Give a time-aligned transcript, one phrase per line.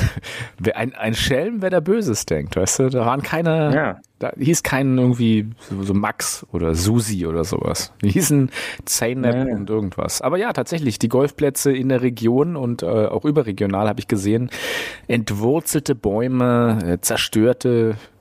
[0.74, 2.88] ein, ein Schelm, wer da Böses denkt, weißt du?
[2.90, 4.00] Da waren keine, ja.
[4.18, 7.92] da hieß keinen irgendwie so, so, Max oder Susi oder sowas.
[8.02, 8.50] Die hießen
[8.84, 10.22] Zeynep und irgendwas.
[10.22, 14.50] Aber ja, tatsächlich, die Golfplätze in der Region und äh, auch überregional habe ich gesehen.
[15.08, 17.27] Entwurzelte Bäume, äh, zerstörte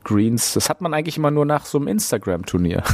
[0.04, 0.54] Greens.
[0.54, 2.84] Das hat man eigentlich immer nur nach so einem Instagram-Turnier.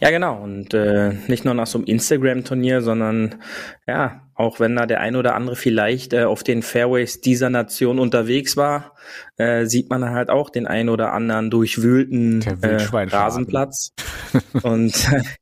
[0.00, 0.40] Ja, genau.
[0.42, 3.42] Und äh, nicht nur nach so einem Instagram-Turnier, sondern
[3.86, 7.98] ja, auch wenn da der ein oder andere vielleicht äh, auf den Fairways dieser Nation
[7.98, 8.94] unterwegs war,
[9.36, 13.92] äh, sieht man halt auch den ein oder anderen durchwühlten äh, Rasenplatz.
[14.62, 14.94] Und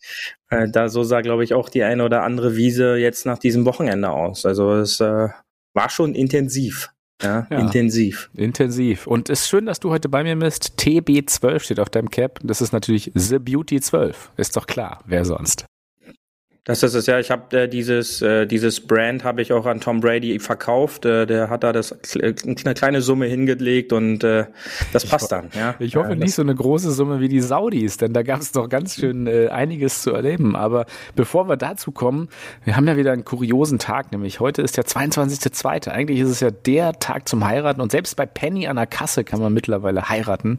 [0.51, 3.67] äh, da so sah, glaube ich, auch die eine oder andere Wiese jetzt nach diesem
[3.67, 4.47] Wochenende aus.
[4.47, 5.29] Also es äh,
[5.75, 6.91] war schon intensiv.
[7.23, 8.31] Ja, ja, intensiv.
[8.35, 9.07] Intensiv.
[9.07, 10.75] Und es ist schön, dass du heute bei mir bist.
[10.79, 12.41] TB12 steht auf deinem Cap.
[12.43, 14.33] Das ist natürlich The Beauty 12.
[14.37, 15.03] Ist doch klar.
[15.07, 15.65] Wer sonst?
[16.67, 17.21] Das ist es ja.
[17.21, 21.05] Ich habe äh, dieses äh, dieses Brand habe ich auch an Tom Brady verkauft.
[21.05, 24.47] Äh, der hat da das äh, eine kleine Summe hingelegt und äh,
[24.93, 25.49] das passt dann.
[25.55, 25.77] Ja.
[25.79, 28.51] Ich hoffe äh, nicht so eine große Summe wie die Saudis, denn da gab es
[28.51, 30.57] doch ganz schön äh, einiges zu erleben.
[30.57, 32.29] Aber bevor wir dazu kommen,
[32.65, 35.89] wir haben ja wieder einen kuriosen Tag, nämlich heute ist der 22.2.
[35.89, 39.23] Eigentlich ist es ja der Tag zum Heiraten und selbst bei Penny an der Kasse
[39.23, 40.59] kann man mittlerweile heiraten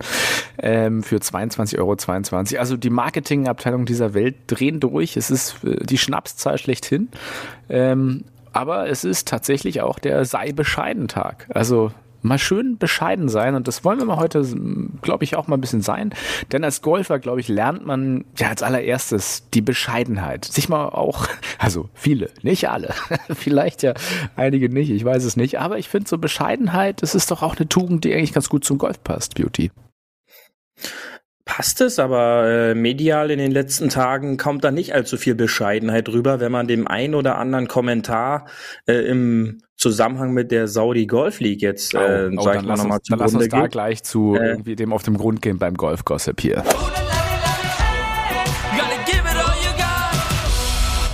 [0.58, 1.98] ähm, für 22,22 Euro.
[1.98, 2.60] 22.
[2.60, 5.18] Also die Marketingabteilung dieser Welt drehen durch.
[5.18, 7.10] Es ist äh, die die Schnapszahl schlechthin.
[7.70, 11.48] Ähm, aber es ist tatsächlich auch der sei bescheiden Tag.
[11.50, 11.92] Also
[12.24, 14.44] mal schön bescheiden sein und das wollen wir mal heute,
[15.02, 16.14] glaube ich, auch mal ein bisschen sein.
[16.52, 20.46] Denn als Golfer, glaube ich, lernt man ja als allererstes die Bescheidenheit.
[20.46, 21.28] Sich mal auch,
[21.60, 22.94] also viele, nicht alle,
[23.34, 23.94] vielleicht ja
[24.36, 27.56] einige nicht, ich weiß es nicht, aber ich finde so Bescheidenheit, das ist doch auch
[27.56, 29.72] eine Tugend, die eigentlich ganz gut zum Golf passt, Beauty
[31.48, 36.08] passt es, aber äh, medial in den letzten Tagen kommt da nicht allzu viel Bescheidenheit
[36.08, 38.46] drüber, wenn man dem ein oder anderen Kommentar
[38.86, 42.76] äh, im Zusammenhang mit der Saudi Golf League jetzt, äh, oh, oh, sag ich mal
[42.76, 43.72] nochmal zu Dann lass uns da geht.
[43.72, 46.64] gleich zu äh, irgendwie dem auf dem Grund gehen beim Golf Gossip hier.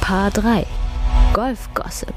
[0.01, 0.65] Paar 3
[1.33, 2.13] Golf Gossip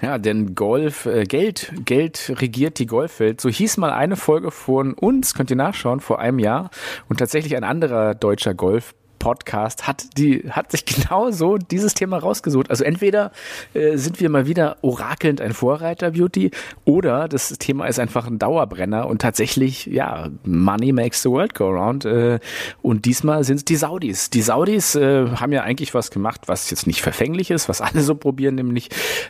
[0.00, 3.40] ja, denn Golf, äh, Geld, Geld regiert die Golfwelt.
[3.40, 6.70] So hieß mal eine Folge von uns, könnt ihr nachschauen, vor einem Jahr.
[7.08, 12.18] Und tatsächlich ein anderer deutscher Golf Podcast hat die hat sich genau so dieses Thema
[12.18, 12.70] rausgesucht.
[12.70, 13.32] Also entweder
[13.74, 16.50] äh, sind wir mal wieder orakelnd ein Vorreiter Beauty
[16.84, 21.68] oder das Thema ist einfach ein Dauerbrenner und tatsächlich ja Money makes the world go
[21.68, 22.38] round äh,
[22.82, 24.30] und diesmal sind es die Saudis.
[24.30, 28.02] Die Saudis äh, haben ja eigentlich was gemacht, was jetzt nicht verfänglich ist, was alle
[28.02, 28.88] so probieren, nämlich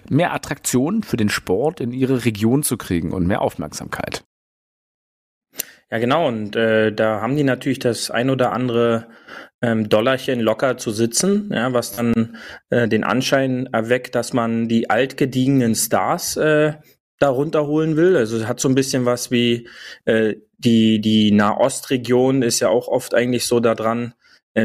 [0.08, 4.24] mehr Attraktionen für den Sport in ihre Region zu kriegen und mehr Aufmerksamkeit.
[5.90, 6.28] Ja, genau.
[6.28, 9.08] Und äh, da haben die natürlich das ein oder andere
[9.62, 12.36] ähm, Dollarchen locker zu sitzen, ja, was dann
[12.70, 16.74] äh, den Anschein erweckt, dass man die altgediegenen Stars äh,
[17.18, 18.16] da runterholen will.
[18.16, 19.68] Also es hat so ein bisschen was wie
[20.04, 24.14] äh, die, die Nahostregion ist ja auch oft eigentlich so daran,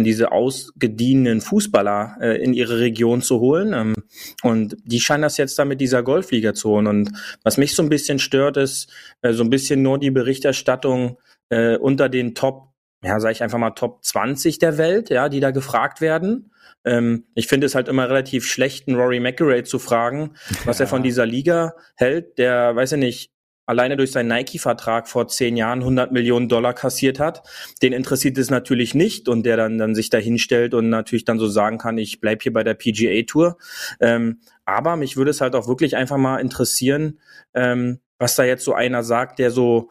[0.02, 3.74] diese ausgedienten Fußballer äh, in ihre Region zu holen.
[3.74, 3.94] Ähm,
[4.42, 6.88] und die scheinen das jetzt da mit dieser Golfliga zu holen.
[6.88, 7.12] Und
[7.44, 8.92] was mich so ein bisschen stört, ist
[9.22, 11.18] äh, so ein bisschen nur die Berichterstattung
[11.50, 12.74] äh, unter den Top
[13.04, 16.52] ja, sage ich einfach mal Top 20 der Welt, ja, die da gefragt werden.
[16.86, 20.36] Ähm, ich finde es halt immer relativ schlecht, einen Rory McIlroy zu fragen,
[20.66, 20.86] was ja.
[20.86, 23.33] er von dieser Liga hält, der, weiß ich nicht,
[23.66, 27.44] alleine durch seinen Nike-Vertrag vor zehn Jahren 100 Millionen Dollar kassiert hat.
[27.82, 31.40] Den interessiert es natürlich nicht und der dann, dann sich da hinstellt und natürlich dann
[31.40, 33.58] so sagen kann, ich bleib hier bei der PGA-Tour.
[34.00, 37.20] Ähm, aber mich würde es halt auch wirklich einfach mal interessieren,
[37.54, 39.90] ähm, was da jetzt so einer sagt, der so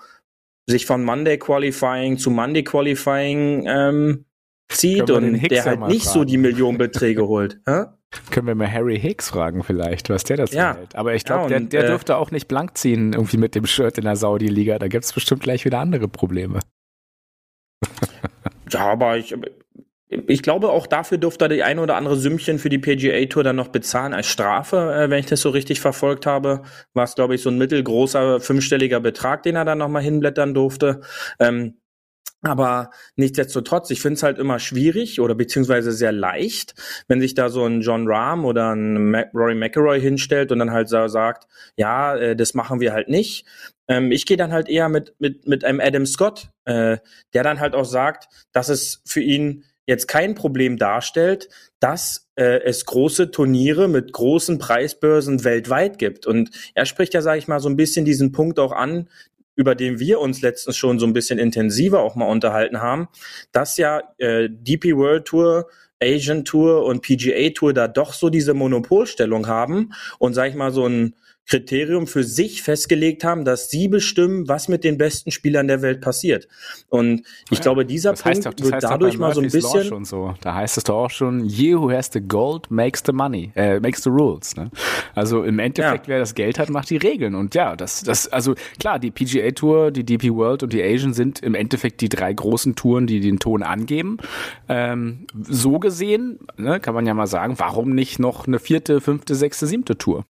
[0.66, 4.24] sich von Monday Qualifying zu Monday Qualifying ähm,
[4.68, 6.18] zieht und der halt nicht fragen.
[6.18, 7.60] so die Millionenbeträge holt.
[7.66, 7.98] Ja?
[8.30, 10.76] Können wir mal Harry Hicks fragen vielleicht, was der dazu ja.
[10.76, 10.94] hält.
[10.94, 13.66] Aber ich glaube, ja, der, der äh, dürfte auch nicht blank ziehen irgendwie mit dem
[13.66, 14.78] Shirt in der Saudi-Liga.
[14.78, 16.60] Da gibt es bestimmt gleich wieder andere Probleme.
[18.70, 19.34] ja, aber ich,
[20.08, 23.44] ich glaube, auch dafür dürfte er die ein oder andere Sümmchen für die PGA Tour
[23.44, 26.62] dann noch bezahlen als Strafe, äh, wenn ich das so richtig verfolgt habe.
[26.92, 31.00] War es, glaube ich, so ein mittelgroßer fünfstelliger Betrag, den er dann nochmal hinblättern durfte.
[31.38, 31.78] Ähm,
[32.42, 36.74] aber nichtsdestotrotz, ich finde es halt immer schwierig oder beziehungsweise sehr leicht,
[37.06, 40.88] wenn sich da so ein John Rahm oder ein Rory McElroy hinstellt und dann halt
[40.88, 41.46] so sagt,
[41.76, 43.46] ja, äh, das machen wir halt nicht.
[43.86, 46.98] Ähm, ich gehe dann halt eher mit, mit, mit einem Adam Scott, äh,
[47.32, 51.48] der dann halt auch sagt, dass es für ihn jetzt kein Problem darstellt,
[51.80, 56.26] dass äh, es große Turniere mit großen Preisbörsen weltweit gibt.
[56.26, 59.08] Und er spricht ja, sage ich mal, so ein bisschen diesen Punkt auch an,
[59.54, 63.08] über den wir uns letztens schon so ein bisschen intensiver auch mal unterhalten haben,
[63.52, 65.68] dass ja äh, DP World Tour,
[66.02, 70.72] Asian Tour und PGA Tour da doch so diese Monopolstellung haben und sag ich mal
[70.72, 71.14] so ein
[71.46, 76.00] Kriterium für sich festgelegt haben, dass sie bestimmen, was mit den besten Spielern der Welt
[76.00, 76.48] passiert.
[76.88, 79.84] Und ich ja, glaube, dieser Punkt doch, wird dadurch mal so ein bisschen.
[79.84, 80.34] Schon so.
[80.40, 83.80] Da heißt es doch auch schon, you who has the gold makes the money, äh,
[83.80, 84.56] makes the rules.
[84.56, 84.70] Ne?
[85.14, 86.12] Also im Endeffekt, ja.
[86.12, 87.34] wer das Geld hat, macht die Regeln.
[87.34, 91.12] Und ja, das, das, also klar, die PGA Tour, die DP World und die Asian
[91.12, 94.18] sind im Endeffekt die drei großen Touren, die den Ton angeben.
[94.68, 99.34] Ähm, so gesehen, ne, kann man ja mal sagen, warum nicht noch eine vierte, fünfte,
[99.34, 100.24] sechste, siebte Tour?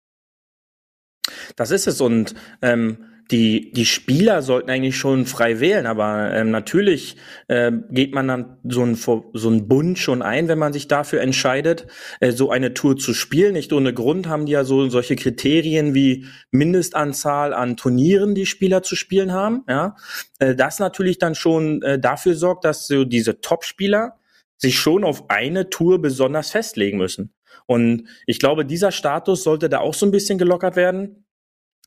[1.57, 2.99] Das ist es und ähm,
[3.31, 7.17] die, die Spieler sollten eigentlich schon frei wählen, aber ähm, natürlich
[7.49, 11.23] äh, geht man dann so ein, so ein Bund schon ein, wenn man sich dafür
[11.23, 11.87] entscheidet,
[12.21, 13.55] äh, so eine Tour zu spielen.
[13.55, 18.83] Nicht ohne Grund haben die ja so solche Kriterien wie Mindestanzahl an Turnieren, die Spieler
[18.83, 19.65] zu spielen haben.
[19.69, 19.97] Ja,
[20.39, 24.17] äh, das natürlich dann schon äh, dafür sorgt, dass so diese Top-Spieler
[24.59, 27.33] sich schon auf eine Tour besonders festlegen müssen.
[27.67, 31.22] Und ich glaube, dieser Status sollte da auch so ein bisschen gelockert werden.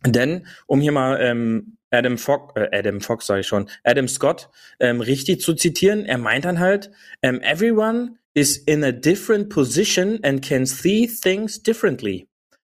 [0.06, 4.50] Denn, um hier mal ähm, Adam Fox, äh, Adam Fox sage ich schon, Adam Scott
[4.80, 6.92] ähm, richtig zu zitieren, er meint dann halt,
[7.22, 12.28] ähm, everyone is in a different position and can see things differently.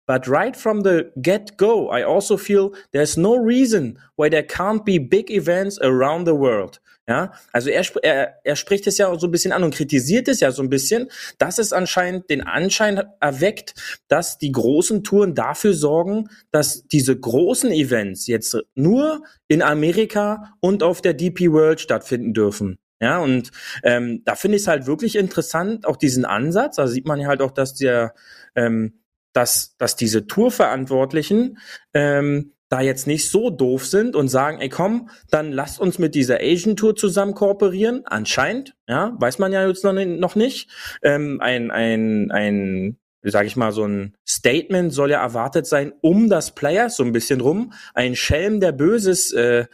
[0.06, 4.98] But right from the get-go, I also feel there's no reason why there can't be
[4.98, 6.78] big events around the world.
[7.08, 10.40] Ja, also er, er, er spricht es ja so ein bisschen an und kritisiert es
[10.40, 11.08] ja so ein bisschen,
[11.38, 13.74] dass es anscheinend den Anschein erweckt,
[14.08, 20.82] dass die großen Touren dafür sorgen, dass diese großen Events jetzt nur in Amerika und
[20.82, 22.76] auf der DP World stattfinden dürfen.
[23.00, 23.50] Ja, und
[23.84, 26.76] ähm, da finde ich es halt wirklich interessant, auch diesen Ansatz.
[26.76, 28.14] Da sieht man ja halt auch, dass der,
[28.56, 29.00] ähm,
[29.32, 31.58] dass, dass diese Tourverantwortlichen
[31.92, 36.14] ähm, da jetzt nicht so doof sind und sagen, ey komm, dann lasst uns mit
[36.14, 38.02] dieser Asian Tour zusammen kooperieren.
[38.06, 40.70] Anscheinend, ja, weiß man ja jetzt noch nicht.
[41.02, 42.98] Ähm, ein, ein, ein
[43.30, 47.12] sage ich mal, so ein Statement soll ja erwartet sein, um das Players so ein
[47.12, 47.72] bisschen rum.
[47.94, 49.66] Ein Schelm, der Böses äh,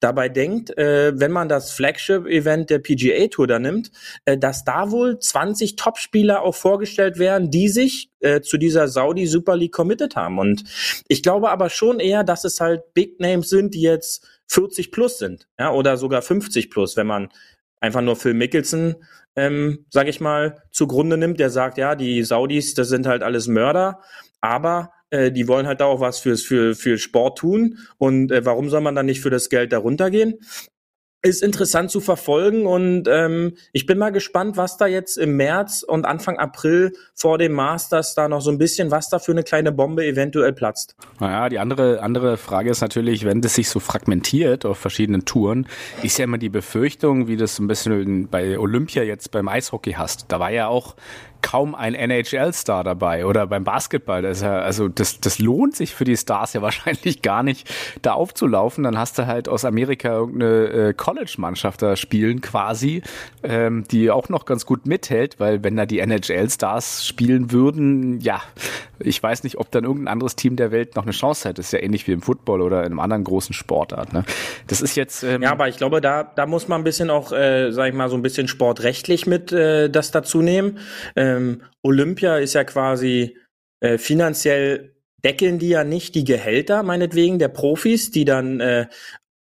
[0.00, 3.90] dabei denkt, äh, wenn man das Flagship-Event der PGA Tour da nimmt,
[4.24, 9.26] äh, dass da wohl 20 Topspieler auch vorgestellt werden, die sich äh, zu dieser Saudi
[9.26, 10.38] Super League committed haben.
[10.38, 10.64] Und
[11.08, 15.18] ich glaube aber schon eher, dass es halt Big Names sind, die jetzt 40 plus
[15.18, 17.28] sind, ja, oder sogar 50 plus, wenn man
[17.80, 18.96] einfach nur Phil Mickelson
[19.36, 23.46] ähm, sage ich mal, zugrunde nimmt, der sagt, ja, die Saudis, das sind halt alles
[23.46, 24.00] Mörder,
[24.40, 27.78] aber äh, die wollen halt auch was fürs, für, für Sport tun.
[27.98, 30.40] Und äh, warum soll man dann nicht für das Geld darunter gehen?
[31.26, 35.82] Ist interessant zu verfolgen und ähm, ich bin mal gespannt, was da jetzt im März
[35.82, 39.42] und Anfang April vor dem Masters da noch so ein bisschen, was da für eine
[39.42, 40.94] kleine Bombe eventuell platzt.
[41.20, 45.66] Naja, die andere, andere Frage ist natürlich, wenn das sich so fragmentiert auf verschiedenen Touren,
[46.02, 50.26] ist ja immer die Befürchtung, wie das ein bisschen bei Olympia jetzt beim Eishockey hast.
[50.28, 50.96] Da war ja auch
[51.46, 54.20] kaum ein NHL-Star dabei oder beim Basketball.
[54.20, 57.72] Das ja, also das, das lohnt sich für die Stars ja wahrscheinlich gar nicht,
[58.02, 58.82] da aufzulaufen.
[58.82, 63.02] Dann hast du halt aus Amerika irgendeine äh, College-Mannschaft da spielen quasi,
[63.44, 68.42] ähm, die auch noch ganz gut mithält, weil wenn da die NHL-Stars spielen würden, ja,
[68.98, 71.60] ich weiß nicht, ob dann irgendein anderes Team der Welt noch eine Chance hätte.
[71.60, 74.12] Ist ja ähnlich wie im Football oder in einem anderen großen Sportart.
[74.12, 74.24] Ne?
[74.66, 75.22] Das ist jetzt.
[75.22, 77.94] Ähm ja, aber ich glaube, da, da muss man ein bisschen auch, äh, sag ich
[77.94, 80.78] mal, so ein bisschen sportrechtlich mit äh, das dazu nehmen.
[81.36, 83.36] Ähm, Olympia ist ja quasi
[83.80, 88.86] äh, finanziell deckeln die ja nicht die Gehälter, meinetwegen, der Profis, die dann äh,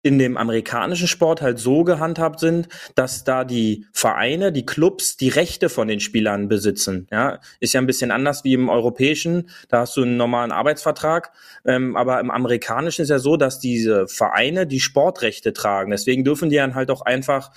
[0.04, 5.30] in dem amerikanischen Sport halt so gehandhabt sind, dass da die Vereine, die Clubs die
[5.30, 7.08] Rechte von den Spielern besitzen.
[7.10, 9.50] Ja, ist ja ein bisschen anders wie im europäischen.
[9.70, 11.32] Da hast du einen normalen Arbeitsvertrag,
[11.66, 15.92] ähm, aber im amerikanischen ist ja so, dass diese Vereine die Sportrechte tragen.
[15.92, 17.52] Deswegen dürfen die dann halt auch einfach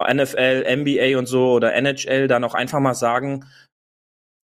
[0.00, 3.44] NFL, NBA und so oder NHL dann auch einfach mal sagen,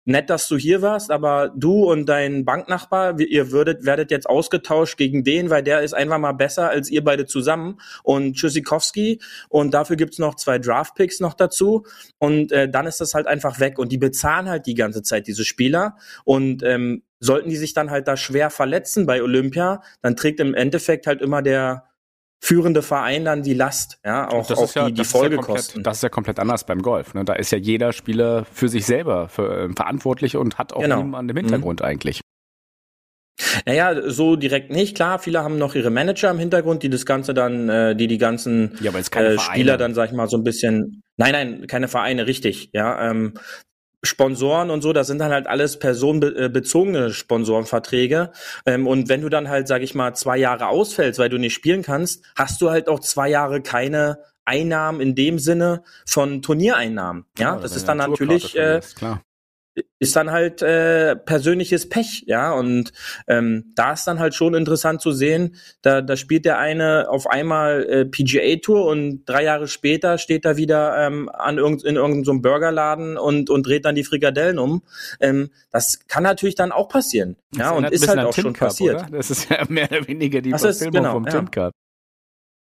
[0.06, 4.98] nett, dass du hier warst, aber du und dein Banknachbar, ihr würdet, werdet jetzt ausgetauscht
[4.98, 7.80] gegen den, weil der ist einfach mal besser als ihr beide zusammen.
[8.04, 11.86] Und Tschüssikowski und dafür gibt's noch zwei Draftpicks noch dazu.
[12.18, 13.78] Und äh, dann ist das halt einfach weg.
[13.78, 15.98] Und die bezahlen halt die ganze Zeit diese Spieler.
[16.24, 20.56] Und ähm, sollten die sich dann halt da schwer verletzen bei Olympia, dann trägt im
[20.56, 21.91] Endeffekt halt immer der
[22.44, 25.82] führende Verein dann die Last, ja, auch, das auch ja, die, die Folgekosten.
[25.82, 27.14] Ja das ist ja komplett anders beim Golf.
[27.14, 27.24] Ne?
[27.24, 31.04] Da ist ja jeder Spieler für sich selber für, äh, verantwortlich und hat auch genau.
[31.04, 31.86] niemanden im Hintergrund mhm.
[31.86, 32.22] eigentlich.
[33.66, 34.96] Naja, so direkt nicht.
[34.96, 38.18] Klar, viele haben noch ihre Manager im Hintergrund, die das Ganze dann, äh, die die
[38.18, 41.04] ganzen ja, äh, Spieler dann, sag ich mal, so ein bisschen.
[41.18, 42.70] Nein, nein, keine Vereine, richtig.
[42.74, 43.34] Ja, ähm,
[44.04, 48.32] Sponsoren und so, das sind dann halt alles personenbezogene Sponsorenverträge.
[48.66, 51.54] Ähm, und wenn du dann halt, sag ich mal, zwei Jahre ausfällst, weil du nicht
[51.54, 57.26] spielen kannst, hast du halt auch zwei Jahre keine Einnahmen in dem Sinne von Turniereinnahmen.
[57.38, 59.22] Ja, ja das ist dann natürlich, äh, klar
[60.00, 62.52] ist dann halt äh, persönliches Pech, ja.
[62.54, 62.92] Und
[63.28, 67.28] ähm, da ist dann halt schon interessant zu sehen, da, da spielt der eine auf
[67.28, 71.96] einmal äh, PGA Tour und drei Jahre später steht er wieder ähm, an irgend, in
[71.96, 74.84] irgendeinem so Burgerladen und, und dreht dann die Frikadellen um.
[75.20, 77.38] Ähm, das kann natürlich dann auch passieren.
[77.56, 78.96] Ja, und ist halt auch schon Cup, passiert.
[78.96, 79.18] Oder?
[79.18, 81.32] Das ist ja mehr oder weniger die das Verfilmung genau, vom ja.
[81.32, 81.74] Tin Cup.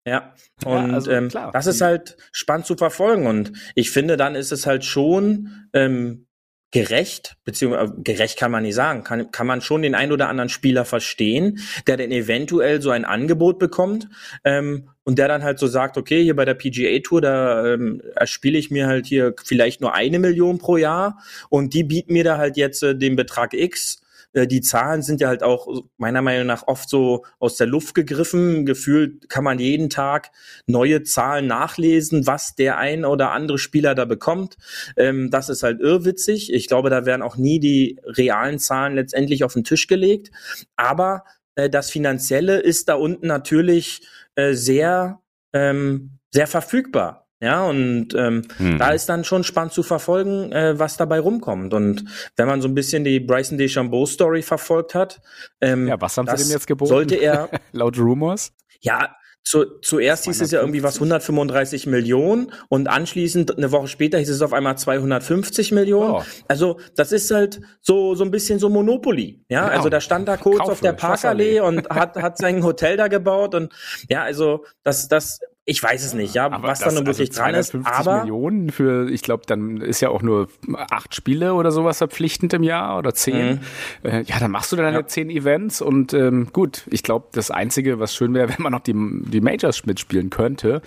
[0.06, 0.34] Ja,
[0.64, 3.28] und ja, also, ähm, das ist halt spannend zu verfolgen.
[3.28, 6.27] Und ich finde, dann ist es halt schon ähm,
[6.72, 10.28] gerecht, beziehungsweise äh, gerecht kann man nicht sagen, kann, kann man schon den ein oder
[10.28, 14.10] anderen Spieler verstehen, der dann eventuell so ein Angebot bekommt
[14.44, 18.02] ähm, und der dann halt so sagt, okay, hier bei der PGA Tour, da ähm,
[18.16, 21.20] erspiele ich mir halt hier vielleicht nur eine Million pro Jahr
[21.50, 24.02] und die bieten mir da halt jetzt äh, den Betrag X
[24.46, 25.68] die Zahlen sind ja halt auch
[25.98, 28.66] meiner Meinung nach oft so aus der Luft gegriffen.
[28.66, 30.32] Gefühlt kann man jeden Tag
[30.66, 34.58] neue Zahlen nachlesen, was der ein oder andere Spieler da bekommt.
[34.98, 36.54] Ähm, das ist halt irrwitzig.
[36.54, 40.32] Ich glaube, da werden auch nie die realen Zahlen letztendlich auf den Tisch gelegt.
[40.76, 41.24] Aber
[41.56, 44.02] äh, das Finanzielle ist da unten natürlich
[44.36, 45.22] äh, sehr,
[45.54, 47.27] ähm, sehr verfügbar.
[47.40, 48.80] Ja, und ähm, hm.
[48.80, 51.74] da ist dann schon spannend zu verfolgen, äh, was dabei rumkommt.
[51.74, 55.22] Und wenn man so ein bisschen die Bryson DeChambeau-Story verfolgt hat,
[55.62, 56.90] ähm, ja, was haben sie dem jetzt geboten?
[56.90, 58.54] Sollte er laut Rumors?
[58.82, 59.16] Ja,
[59.48, 64.30] zu, zuerst hieß es ja irgendwie was 135 Millionen und anschließend eine Woche später hieß
[64.30, 66.12] es auf einmal 250 Millionen.
[66.16, 66.24] Oh.
[66.50, 69.46] Also das ist halt so so ein bisschen so Monopoly.
[69.48, 69.78] Ja, genau.
[69.78, 73.56] also da stand da kurz auf der Parkallee und hat hat sein Hotel da gebaut
[73.56, 73.72] und
[74.10, 77.42] ja, also das das ich weiß es nicht, ja, aber was da nun wirklich also
[77.42, 77.76] dran ist.
[77.84, 82.54] Aber Millionen für, ich glaube, dann ist ja auch nur acht Spiele oder sowas verpflichtend
[82.54, 83.60] im Jahr oder zehn.
[84.02, 84.10] Mhm.
[84.10, 85.06] Äh, ja, dann machst du deine ja.
[85.06, 86.84] zehn Events und ähm, gut.
[86.90, 90.82] Ich glaube, das Einzige, was schön wäre, wenn man noch die, die Majors mitspielen könnte.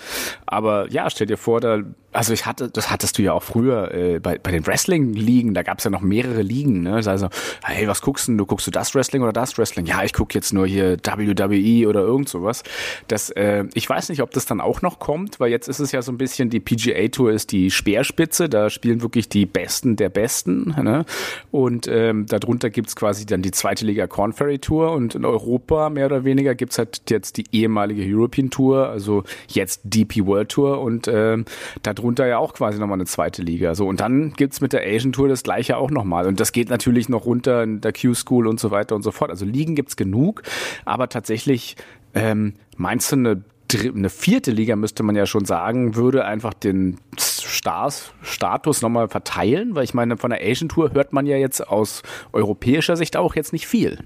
[0.46, 3.92] Aber ja, stell dir vor, da also ich hatte, das hattest du ja auch früher
[3.94, 6.82] äh, bei, bei den Wrestling-Ligen, da gab es ja noch mehrere Ligen.
[6.82, 6.94] Ne?
[6.94, 7.28] Also,
[7.62, 8.36] hey, was guckst du?
[8.36, 9.86] Du guckst du das Wrestling oder das Wrestling?
[9.86, 12.62] Ja, ich guck jetzt nur hier WWE oder irgend sowas.
[13.08, 15.92] Das, äh, ich weiß nicht, ob das dann auch noch kommt, weil jetzt ist es
[15.92, 19.96] ja so ein bisschen, die PGA Tour ist die Speerspitze, da spielen wirklich die Besten
[19.96, 20.74] der Besten.
[20.82, 21.04] Ne?
[21.50, 25.90] Und ähm, darunter gibt's quasi dann die zweite Liga Corn Ferry Tour und in Europa
[25.90, 30.80] mehr oder weniger gibt's halt jetzt die ehemalige European Tour, also jetzt DP World Tour
[30.80, 31.44] und ähm,
[31.82, 33.74] da drunter ja auch quasi nochmal eine zweite Liga.
[33.74, 36.26] So, und dann gibt's mit der Asian Tour das gleiche auch nochmal.
[36.26, 39.30] Und das geht natürlich noch runter in der Q-School und so weiter und so fort.
[39.30, 40.42] Also Ligen gibt's genug,
[40.84, 41.76] aber tatsächlich
[42.14, 43.44] ähm, meinst du eine
[43.78, 49.74] eine vierte Liga müsste man ja schon sagen, würde einfach den Stars Status nochmal verteilen,
[49.76, 52.02] weil ich meine, von der Asian Tour hört man ja jetzt aus
[52.32, 53.98] europäischer Sicht auch jetzt nicht viel.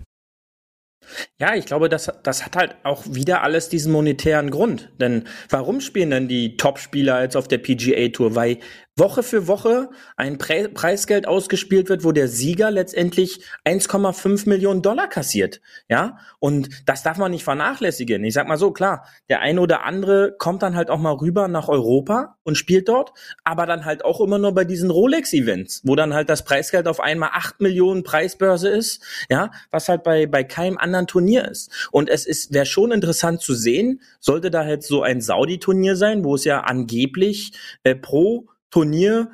[1.38, 4.90] Ja, ich glaube, das, das hat halt auch wieder alles diesen monetären Grund.
[5.00, 8.34] Denn warum spielen denn die Top-Spieler jetzt auf der PGA Tour?
[8.34, 8.58] Weil
[8.96, 15.08] Woche für Woche ein Pre Preisgeld ausgespielt wird, wo der Sieger letztendlich 1,5 Millionen Dollar
[15.08, 15.60] kassiert.
[15.88, 18.22] Ja, und das darf man nicht vernachlässigen.
[18.22, 21.48] Ich sag mal so, klar, der eine oder andere kommt dann halt auch mal rüber
[21.48, 25.96] nach Europa und spielt dort, aber dann halt auch immer nur bei diesen Rolex-Events, wo
[25.96, 30.44] dann halt das Preisgeld auf einmal 8 Millionen Preisbörse ist, ja, was halt bei, bei
[30.44, 31.88] keinem anderen Turnier ist.
[31.90, 36.22] Und es ist, wäre schon interessant zu sehen, sollte da halt so ein Saudi-Turnier sein,
[36.22, 39.30] wo es ja angeblich äh, pro Turnier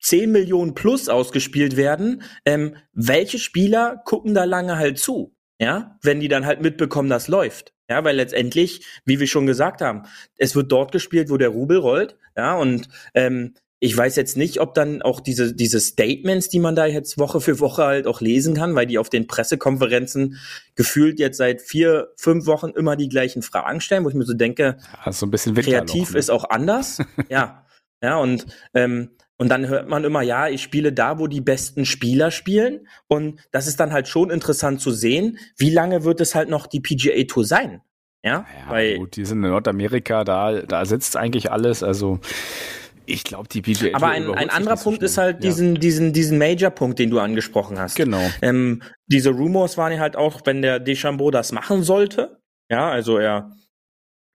[0.00, 5.36] 10 Millionen plus ausgespielt werden, ähm, welche Spieler gucken da lange halt zu?
[5.60, 7.74] Ja, wenn die dann halt mitbekommen, das läuft.
[7.90, 10.04] Ja, weil letztendlich, wie wir schon gesagt haben,
[10.38, 12.16] es wird dort gespielt, wo der Rubel rollt.
[12.38, 16.74] Ja, und ähm, ich weiß jetzt nicht, ob dann auch diese, diese Statements, die man
[16.74, 20.38] da jetzt Woche für Woche halt auch lesen kann, weil die auf den Pressekonferenzen
[20.74, 24.32] gefühlt jetzt seit vier, fünf Wochen immer die gleichen Fragen stellen, wo ich mir so
[24.32, 26.18] denke, ja, so ein bisschen kreativ ne?
[26.18, 27.02] ist auch anders.
[27.28, 27.66] ja.
[28.02, 31.84] Ja, und, ähm, und dann hört man immer, ja, ich spiele da, wo die besten
[31.84, 32.88] Spieler spielen.
[33.06, 36.66] Und das ist dann halt schon interessant zu sehen, wie lange wird es halt noch
[36.66, 37.80] die PGA Tour sein?
[38.24, 41.82] Ja, ja weil, gut, die sind in Nordamerika, da, da sitzt eigentlich alles.
[41.82, 42.20] Also
[43.06, 45.80] ich glaube, die PGA Aber ein, ein anderer Punkt so ist halt diesen, ja.
[45.80, 47.96] diesen, diesen Major-Punkt, den du angesprochen hast.
[47.96, 48.20] Genau.
[48.42, 52.40] Ähm, diese Rumors waren ja halt auch, wenn der Deschambeau das machen sollte,
[52.70, 53.52] ja, also er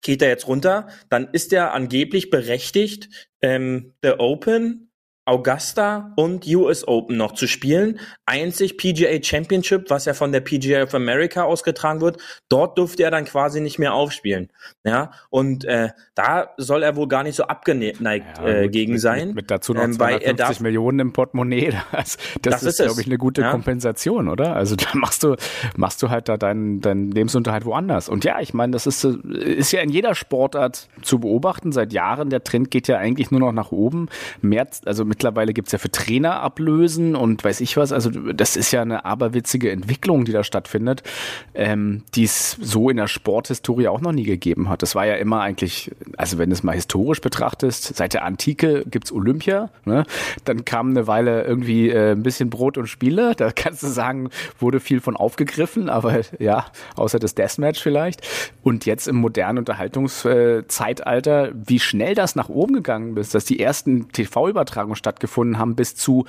[0.01, 4.89] geht da jetzt runter, dann ist er angeblich berechtigt, Um, ähm, The Open
[5.25, 7.99] Augusta und US Open noch zu spielen.
[8.25, 12.17] Einzig PGA Championship, was ja von der PGA of America ausgetragen wird,
[12.49, 14.49] dort durfte er dann quasi nicht mehr aufspielen.
[14.83, 19.01] Ja, und äh, da soll er wohl gar nicht so abgeneigt ja, äh, gegen mit,
[19.01, 19.27] sein.
[19.27, 21.73] Mit, mit dazu noch ähm, 250 darf, Millionen im Portemonnaie.
[21.93, 23.51] Das, das, das ist, ist glaube ich, eine gute ja.
[23.51, 24.55] Kompensation, oder?
[24.55, 25.35] Also da machst du,
[25.77, 28.09] machst du halt da deinen, deinen Lebensunterhalt woanders.
[28.09, 32.29] Und ja, ich meine, das ist, ist ja in jeder Sportart zu beobachten seit Jahren.
[32.29, 34.09] Der Trend geht ja eigentlich nur noch nach oben.
[34.41, 37.91] Mehr, also mittlerweile gibt's ja für Trainer ablösen und weiß ich was.
[37.91, 41.03] Also das ist ja eine aberwitzige Entwicklung, die da stattfindet,
[41.53, 44.81] ähm, die es so in der Sporthistorie auch noch nie gegeben hat.
[44.81, 48.85] Das war ja immer eigentlich, also wenn du es mal historisch betrachtest, seit der Antike
[48.87, 50.07] gibt's Olympia, ne?
[50.45, 53.35] dann kam eine Weile irgendwie äh, ein bisschen Brot und Spiele.
[53.35, 56.65] Da kannst du sagen, wurde viel von aufgegriffen, aber ja,
[56.95, 58.21] außer das Deathmatch vielleicht.
[58.63, 64.11] Und jetzt im modernen Unterhaltungszeitalter, wie schnell das nach oben gegangen ist, dass die ersten
[64.11, 66.25] TV-Übertragungen stattgefunden haben, bis zu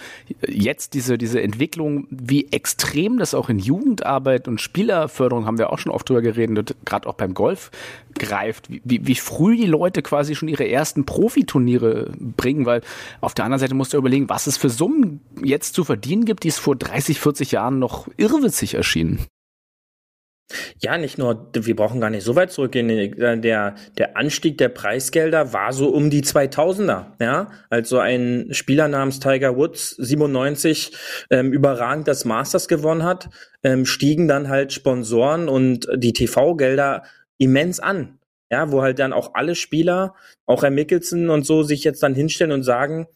[0.47, 5.79] jetzt diese, diese Entwicklung, wie extrem das auch in Jugendarbeit und Spielerförderung, haben wir auch
[5.79, 7.71] schon oft drüber geredet, gerade auch beim Golf
[8.19, 12.83] greift, wie, wie früh die Leute quasi schon ihre ersten Profiturniere bringen, weil
[13.21, 16.43] auf der anderen Seite musst du überlegen, was es für Summen jetzt zu verdienen gibt,
[16.43, 19.21] die es vor 30, 40 Jahren noch irrwitzig erschienen.
[20.81, 22.89] Ja, nicht nur, wir brauchen gar nicht so weit zurückgehen.
[23.41, 27.51] Der, der Anstieg der Preisgelder war so um die 2000er, ja.
[27.71, 30.93] Also ein Spieler namens Tiger Woods, 97,
[31.31, 33.31] ähm, überragend das Masters gewonnen hat,
[33.63, 37.05] ähm, stiegen dann halt Sponsoren und die TV-Gelder
[37.39, 38.19] immens an.
[38.51, 40.15] Ja, wo halt dann auch alle Spieler,
[40.47, 43.07] auch Herr Mickelson und so, sich jetzt dann hinstellen und sagen,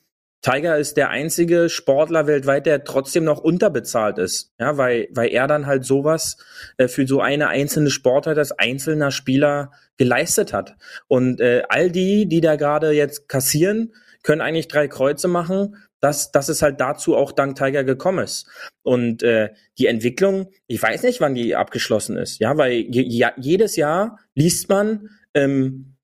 [0.41, 4.53] Tiger ist der einzige Sportler weltweit, der trotzdem noch unterbezahlt ist.
[4.59, 6.37] Ja, weil, weil er dann halt sowas
[6.77, 10.77] äh, für so eine einzelne Sportart als einzelner Spieler geleistet hat.
[11.09, 16.31] Und äh, all die, die da gerade jetzt kassieren, können eigentlich drei Kreuze machen, dass,
[16.31, 18.47] dass es halt dazu auch dank Tiger gekommen ist.
[18.83, 23.77] Und äh, die Entwicklung, ich weiß nicht, wann die abgeschlossen ist, ja, weil je, jedes
[23.77, 25.97] Jahr liest man, ähm,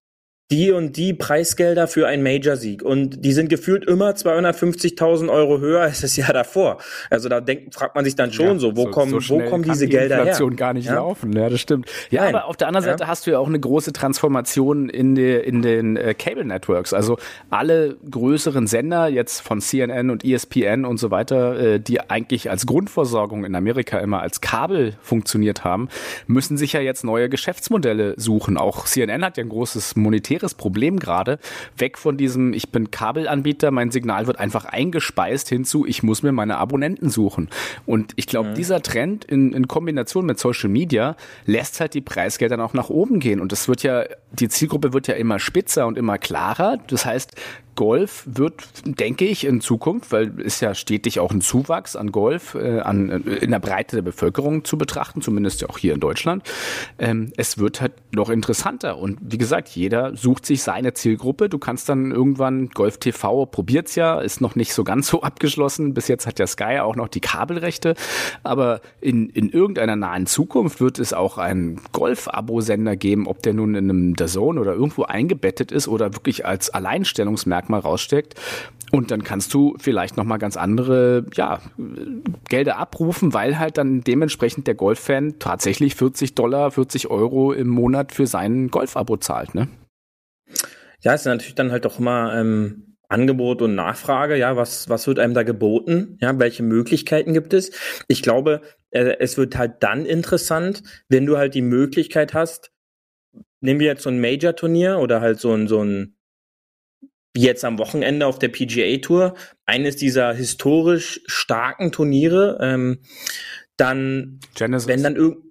[0.51, 2.83] die und die Preisgelder für einen Major-Sieg.
[2.83, 6.79] Und die sind gefühlt immer 250.000 Euro höher als das Jahr davor.
[7.09, 9.41] Also da denkt, fragt man sich dann schon ja, so, wo so, kommen, so wo
[9.49, 10.57] kommen diese die Gelder Inflation her?
[10.57, 10.97] gar nicht ja?
[10.97, 11.33] laufen.
[11.33, 11.91] Ja, das stimmt.
[12.11, 12.35] Ja, Nein.
[12.35, 13.09] aber auf der anderen Seite ja.
[13.09, 16.93] hast du ja auch eine große Transformation in, die, in den äh, Cable Networks.
[16.93, 17.17] Also
[17.49, 22.67] alle größeren Sender jetzt von CNN und ESPN und so weiter, äh, die eigentlich als
[22.67, 25.89] Grundversorgung in Amerika immer als Kabel funktioniert haben,
[26.27, 28.59] müssen sich ja jetzt neue Geschäftsmodelle suchen.
[28.59, 31.39] Auch CNN hat ja ein großes monetäres schweres Problem gerade.
[31.77, 36.33] Weg von diesem, ich bin Kabelanbieter, mein Signal wird einfach eingespeist hinzu, ich muss mir
[36.33, 37.49] meine Abonnenten suchen.
[37.87, 38.55] Und ich glaube, mhm.
[38.55, 41.17] dieser Trend in, in Kombination mit Social Media
[41.47, 43.41] lässt halt die Preisgelder auch nach oben gehen.
[43.41, 46.79] Und das wird ja, die Zielgruppe wird ja immer spitzer und immer klarer.
[46.89, 47.35] Das heißt,
[47.75, 52.55] Golf wird, denke ich, in Zukunft, weil ist ja stetig auch ein Zuwachs an Golf
[52.55, 56.01] äh, an, äh, in der Breite der Bevölkerung zu betrachten, zumindest ja auch hier in
[56.01, 56.43] Deutschland.
[56.99, 61.49] Ähm, es wird halt noch interessanter und wie gesagt, jeder sucht sich seine Zielgruppe.
[61.49, 65.95] Du kannst dann irgendwann Golf TV probiert's ja, ist noch nicht so ganz so abgeschlossen.
[65.95, 67.95] Bis jetzt hat ja Sky auch noch die Kabelrechte,
[68.43, 73.75] aber in, in irgendeiner nahen Zukunft wird es auch einen Golf-Abo-Sender geben, ob der nun
[73.75, 78.35] in einem Zone oder irgendwo eingebettet ist oder wirklich als Alleinstellungsmerkmal Merkmal raussteckt.
[78.93, 81.61] Und dann kannst du vielleicht nochmal ganz andere, ja,
[82.49, 88.13] Gelder abrufen, weil halt dann dementsprechend der Golffan tatsächlich 40 Dollar, 40 Euro im Monat
[88.13, 89.69] für sein Golf-Abo zahlt, ne?
[91.01, 94.37] Ja, ist natürlich dann halt auch immer ähm, Angebot und Nachfrage.
[94.37, 96.17] Ja, was, was wird einem da geboten?
[96.21, 97.73] Ja, welche Möglichkeiten gibt es?
[98.07, 102.71] Ich glaube, äh, es wird halt dann interessant, wenn du halt die Möglichkeit hast,
[103.61, 106.15] nehmen wir jetzt so ein Major-Turnier oder halt so ein, so ein
[107.35, 109.35] wie jetzt am Wochenende auf der PGA Tour,
[109.67, 113.01] eines dieser historisch starken Turniere, ähm,
[113.77, 114.89] dann, Genesis.
[114.89, 115.45] wenn dann irgend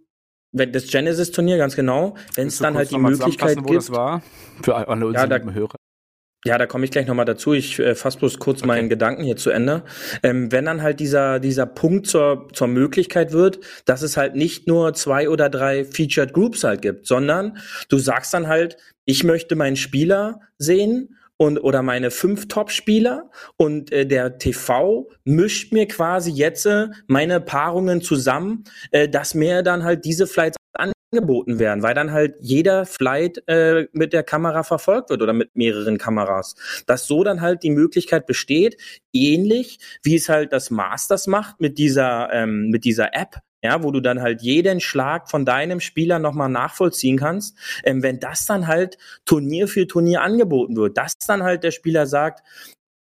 [0.55, 3.91] wenn das Genesis Turnier ganz genau, wenn es dann halt die Möglichkeit gibt, wo das
[3.91, 4.21] war
[4.61, 5.75] für alle ja, da, Hörer.
[6.45, 7.53] Ja, da komme ich gleich nochmal dazu.
[7.53, 8.67] Ich äh, fasse bloß kurz okay.
[8.67, 9.83] meinen Gedanken hier zu Ende.
[10.21, 14.67] Ähm, wenn dann halt dieser, dieser Punkt zur, zur Möglichkeit wird, dass es halt nicht
[14.67, 17.57] nur zwei oder drei Featured Groups halt gibt, sondern
[17.89, 23.91] du sagst dann halt, ich möchte meinen Spieler sehen und oder meine fünf Top-Spieler und
[23.91, 29.83] äh, der TV mischt mir quasi jetzt äh, meine Paarungen zusammen, äh, dass mir dann
[29.83, 30.57] halt diese Flights
[31.13, 35.55] angeboten werden, weil dann halt jeder Flight äh, mit der Kamera verfolgt wird oder mit
[35.55, 36.55] mehreren Kameras.
[36.87, 38.77] Dass so dann halt die Möglichkeit besteht,
[39.13, 43.91] ähnlich wie es halt das Masters macht mit dieser ähm, mit dieser App, ja, wo
[43.91, 48.67] du dann halt jeden Schlag von deinem Spieler nochmal nachvollziehen kannst, ähm, wenn das dann
[48.67, 52.43] halt Turnier für Turnier angeboten wird, dass dann halt der Spieler sagt,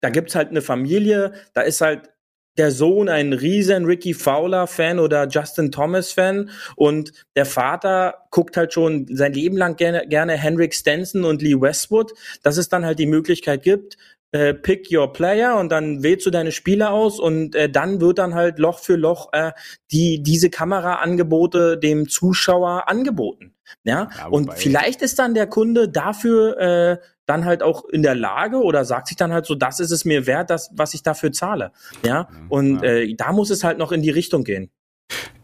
[0.00, 2.10] da gibt's halt eine Familie, da ist halt
[2.56, 9.06] der Sohn ein riesen Ricky Fowler-Fan oder Justin Thomas-Fan und der Vater guckt halt schon
[9.10, 13.06] sein Leben lang gerne, gerne Henrik Stenson und Lee Westwood, dass es dann halt die
[13.06, 13.96] Möglichkeit gibt,
[14.34, 18.18] äh, pick your player und dann wählst du deine Spieler aus und äh, dann wird
[18.18, 19.52] dann halt Loch für Loch äh,
[19.92, 23.54] die diese Kameraangebote dem Zuschauer angeboten.
[23.84, 28.16] Ja, ja und vielleicht ist dann der Kunde dafür äh, dann halt auch in der
[28.16, 31.04] Lage oder sagt sich dann halt so, das ist es mir wert, das, was ich
[31.04, 31.70] dafür zahle.
[32.04, 32.90] Ja, und ja.
[32.90, 34.70] Äh, da muss es halt noch in die Richtung gehen.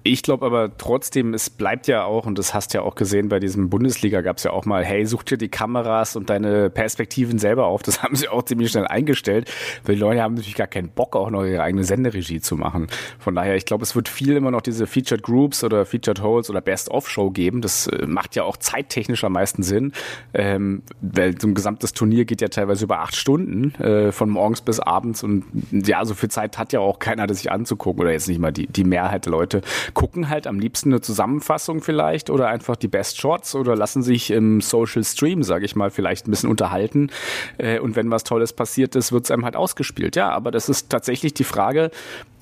[0.03, 3.29] Ich glaube aber trotzdem, es bleibt ja auch, und das hast du ja auch gesehen,
[3.29, 6.71] bei diesem Bundesliga gab es ja auch mal, hey, such dir die Kameras und deine
[6.71, 7.83] Perspektiven selber auf.
[7.83, 9.51] Das haben sie auch ziemlich schnell eingestellt,
[9.85, 12.89] weil die Leute haben natürlich gar keinen Bock, auch noch ihre eigene Senderegie zu machen.
[13.19, 16.49] Von daher, ich glaube, es wird viel immer noch diese Featured Groups oder Featured Holes
[16.49, 17.61] oder Best-of-Show geben.
[17.61, 19.93] Das äh, macht ja auch zeittechnisch am meisten Sinn,
[20.33, 24.63] ähm, weil so ein gesamtes Turnier geht ja teilweise über acht Stunden, äh, von morgens
[24.63, 28.13] bis abends und ja, so viel Zeit hat ja auch keiner, das sich anzugucken oder
[28.13, 29.61] jetzt nicht mal die, die Mehrheit der Leute
[29.91, 34.31] gucken halt am liebsten eine Zusammenfassung vielleicht oder einfach die Best Shots oder lassen sich
[34.31, 37.11] im Social Stream, sage ich mal, vielleicht ein bisschen unterhalten.
[37.59, 40.17] Äh, und wenn was Tolles passiert ist, wird es einem halt ausgespielt.
[40.17, 41.91] Ja, aber das ist tatsächlich die Frage,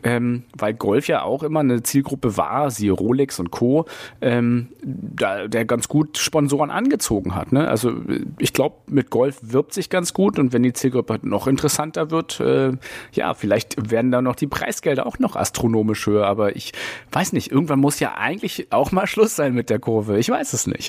[0.03, 3.87] ähm, weil Golf ja auch immer eine Zielgruppe war, siehe Rolex und Co.,
[4.21, 7.53] ähm, da, der ganz gut Sponsoren angezogen hat.
[7.53, 7.69] Ne?
[7.69, 7.93] Also
[8.39, 12.41] ich glaube, mit Golf wirbt sich ganz gut und wenn die Zielgruppe noch interessanter wird,
[12.41, 12.73] äh,
[13.13, 16.73] ja, vielleicht werden da noch die Preisgelder auch noch astronomisch höher, aber ich
[17.13, 20.19] weiß nicht, irgendwann muss ja eigentlich auch mal Schluss sein mit der Kurve.
[20.19, 20.89] Ich weiß es nicht.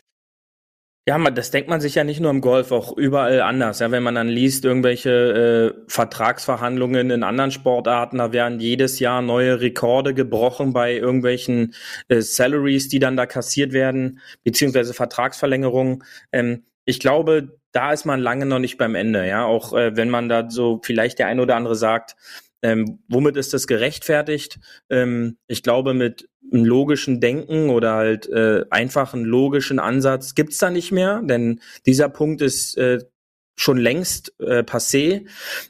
[1.10, 3.80] Ja, man, das denkt man sich ja nicht nur im Golf, auch überall anders.
[3.80, 9.24] Ja, wenn man dann liest, irgendwelche äh, Vertragsverhandlungen in anderen Sportarten, da werden jedes Jahr
[9.24, 11.74] neue Rekorde gebrochen bei irgendwelchen
[12.10, 16.04] äh, Salaries, die dann da kassiert werden, beziehungsweise Vertragsverlängerungen.
[16.32, 19.28] Ähm, ich glaube, da ist man lange noch nicht beim Ende.
[19.28, 22.18] Ja, auch äh, wenn man da so vielleicht der ein oder andere sagt,
[22.62, 24.60] ähm, womit ist das gerechtfertigt?
[24.92, 30.58] Ähm, ich glaube, mit einem logischen Denken oder halt äh, einfach einen logischen Ansatz gibt's
[30.58, 33.00] da nicht mehr, denn dieser Punkt ist äh,
[33.56, 35.28] schon längst äh, passé.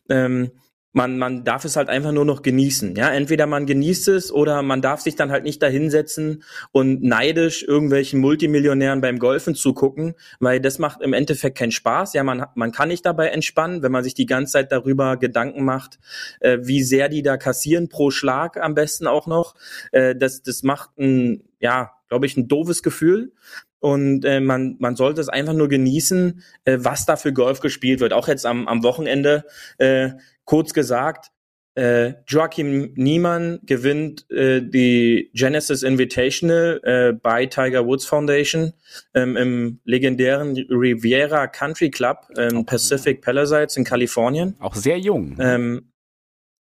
[0.10, 0.52] Ähm,
[0.92, 2.96] man, man darf es halt einfach nur noch genießen.
[2.96, 7.64] Ja, entweder man genießt es oder man darf sich dann halt nicht dahinsetzen und neidisch
[7.64, 12.14] irgendwelchen Multimillionären beim Golfen zugucken, weil das macht im Endeffekt keinen Spaß.
[12.14, 15.64] Ja, man, man kann nicht dabei entspannen, wenn man sich die ganze Zeit darüber Gedanken
[15.64, 16.00] macht,
[16.40, 19.56] äh, wie sehr die da kassieren pro Schlag am besten auch noch.
[19.92, 23.32] Äh, das, das macht ein, ja, glaube ich, ein doofes Gefühl
[23.80, 28.02] und äh, man, man sollte es einfach nur genießen, äh, was da für Golf gespielt
[28.02, 28.14] wird.
[28.14, 29.46] Auch jetzt am, am Wochenende
[29.78, 30.12] äh,
[30.50, 31.30] Kurz gesagt,
[31.76, 38.74] äh, Joachim Niemann gewinnt äh, die Genesis Invitational äh, bei Tiger Woods Foundation
[39.14, 44.56] ähm, im legendären Riviera Country Club ähm, Pacific Palisades in Kalifornien.
[44.60, 45.38] Auch sehr jung.
[45.40, 45.92] Ähm,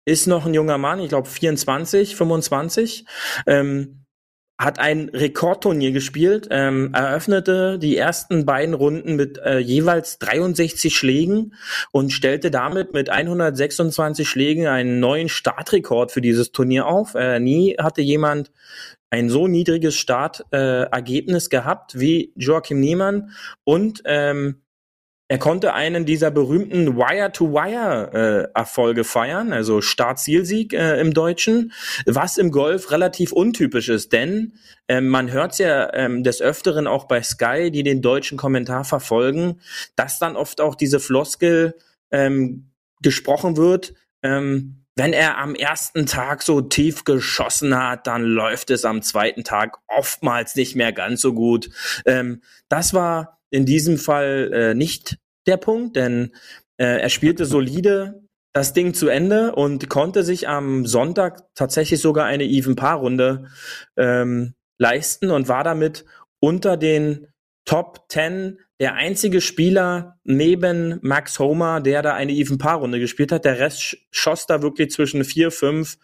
[0.07, 3.05] ist noch ein junger Mann, ich glaube 24, 25.
[3.47, 4.04] Ähm,
[4.59, 11.55] hat ein Rekordturnier gespielt, ähm, eröffnete die ersten beiden Runden mit äh, jeweils 63 Schlägen
[11.90, 17.17] und stellte damit mit 126 Schlägen einen neuen Startrekord für dieses Turnier auf.
[17.17, 18.53] Äh, nie hatte jemand
[19.11, 23.31] ein so niedriges Startergebnis äh, gehabt wie Joachim Niemann
[23.64, 24.63] und ähm,
[25.35, 31.73] er konnte einen dieser berühmten Wire-to-Wire-Erfolge äh, feiern, also Start-Zielsieg äh, im Deutschen,
[32.07, 34.53] was im Golf relativ untypisch ist, denn
[34.87, 39.61] äh, man hört ja ähm, des Öfteren auch bei Sky, die den deutschen Kommentar verfolgen,
[39.97, 41.75] dass dann oft auch diese Floskel
[42.12, 42.70] ähm,
[43.03, 43.92] gesprochen wird,
[44.23, 49.42] ähm, wenn er am ersten Tag so tief geschossen hat, dann läuft es am zweiten
[49.42, 51.70] Tag oftmals nicht mehr ganz so gut.
[52.07, 56.33] Ähm, das war in diesem Fall äh, nicht der Punkt, denn
[56.76, 62.26] äh, er spielte solide das Ding zu Ende und konnte sich am Sonntag tatsächlich sogar
[62.26, 63.46] eine Even-Paar-Runde
[63.96, 66.04] ähm, leisten und war damit
[66.40, 67.26] unter den
[67.64, 73.44] Top 10 der einzige Spieler neben Max Homer, der da eine Even-Paar-Runde gespielt hat.
[73.44, 75.96] Der Rest schoss da wirklich zwischen vier, fünf.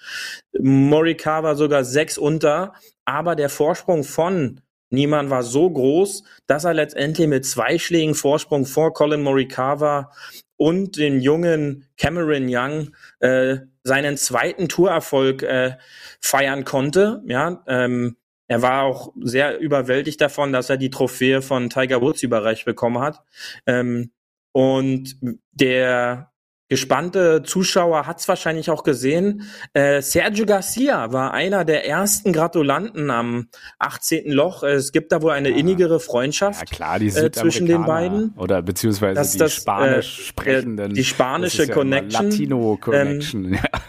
[0.59, 2.74] Morikawa sogar sechs unter.
[3.05, 8.66] Aber der Vorsprung von Niemann war so groß, dass er letztendlich mit zwei Schlägen Vorsprung
[8.66, 10.12] vor Colin Morikawa
[10.57, 15.76] und den jungen Cameron Young äh, seinen zweiten Tourerfolg äh,
[16.20, 17.22] feiern konnte.
[17.26, 22.22] Ja, ähm, er war auch sehr überwältigt davon, dass er die Trophäe von Tiger Woods
[22.22, 23.20] überreicht bekommen hat.
[23.64, 24.11] Ähm,
[24.53, 25.16] und
[25.53, 26.30] der
[26.71, 29.43] gespannte Zuschauer hat es wahrscheinlich auch gesehen.
[29.75, 33.49] Äh, Sergio Garcia war einer der ersten Gratulanten am
[33.81, 34.31] 18.
[34.31, 34.63] Loch.
[34.63, 35.57] Es gibt da wohl eine ja.
[35.57, 38.33] innigere Freundschaft ja, klar, die äh, zwischen den beiden.
[38.37, 40.95] Oder beziehungsweise das, die das, Spanisch äh, sprechenden.
[40.95, 42.31] Die spanische ja Connection.
[42.31, 43.81] Latino Connection, ähm, ja.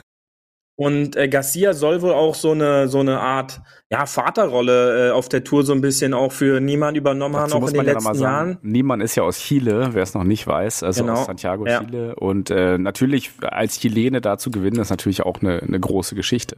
[0.78, 5.30] Und äh, Garcia soll wohl auch so eine so eine Art ja Vaterrolle äh, auf
[5.30, 7.94] der Tour so ein bisschen auch für Niemann übernommen Dazu haben, auch in den ja
[7.94, 8.58] letzten Jahren.
[8.62, 11.14] Niemann ist ja aus Chile, wer es noch nicht weiß, also Genau.
[11.20, 11.84] aus Santiago, Ja.
[11.84, 12.16] Chile.
[12.16, 16.58] Und äh, natürlich als Chilene da zu gewinnen, ist natürlich auch eine, eine große Geschichte.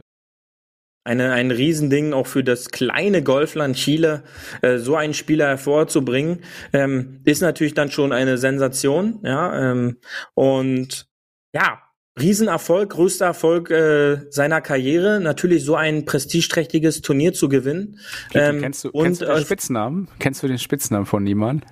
[1.06, 4.22] Eine, ein Riesending auch für das kleine Golfland Chile,
[4.62, 6.38] äh, so einen Spieler hervorzubringen,
[6.72, 9.72] ähm, ist natürlich dann schon eine Sensation, ja.
[9.72, 9.98] Ähm,
[10.32, 11.06] und
[11.54, 11.82] ja,
[12.18, 17.98] Riesenerfolg, größter Erfolg äh, seiner Karriere, natürlich so ein prestigeträchtiges Turnier zu gewinnen.
[18.32, 20.08] Ähm, kennst du, und kennst du den äh, Spitznamen?
[20.20, 21.64] Kennst du den Spitznamen von Niemann?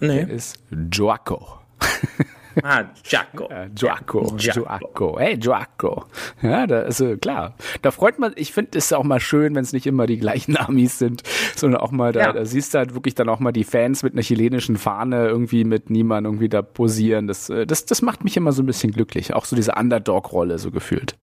[0.00, 0.24] nee.
[0.24, 0.58] Der ist
[0.92, 1.60] Joaco.
[2.62, 2.84] Ah.
[3.10, 4.36] Ja, Joaco, Joaco.
[4.38, 6.04] Joaco, hey Joaco.
[6.42, 7.54] Ja, da äh, klar.
[7.82, 10.56] Da freut man, ich finde es auch mal schön, wenn es nicht immer die gleichen
[10.58, 11.22] Amis sind,
[11.54, 12.32] sondern auch mal, da, Ja.
[12.32, 15.64] da siehst du halt wirklich dann auch mal die Fans mit einer chilenischen Fahne irgendwie
[15.64, 17.26] mit niemand irgendwie da posieren.
[17.26, 19.34] Das, äh, das, das macht mich immer so ein bisschen glücklich.
[19.34, 21.16] Auch so diese Underdog-Rolle so gefühlt.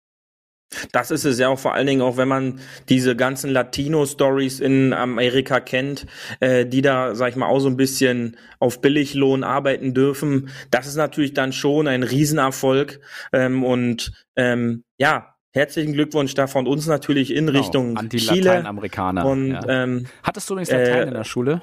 [0.92, 2.60] Das ist es ja auch vor allen Dingen auch, wenn man
[2.90, 6.06] diese ganzen Latino-Stories in Amerika kennt,
[6.40, 10.50] äh, die da, sag ich mal, auch so ein bisschen auf Billiglohn arbeiten dürfen.
[10.72, 13.00] Das ist natürlich dann schon ein Riesenerfolg.
[13.32, 18.30] Ähm, und ähm, ja, herzlichen Glückwunsch da von uns natürlich in Richtung Genau, Chile.
[18.32, 19.26] Anti-Lateinamerikaner.
[19.26, 19.62] Und ja.
[19.68, 21.62] ähm, Hattest du übrigens Latein äh, in der Schule?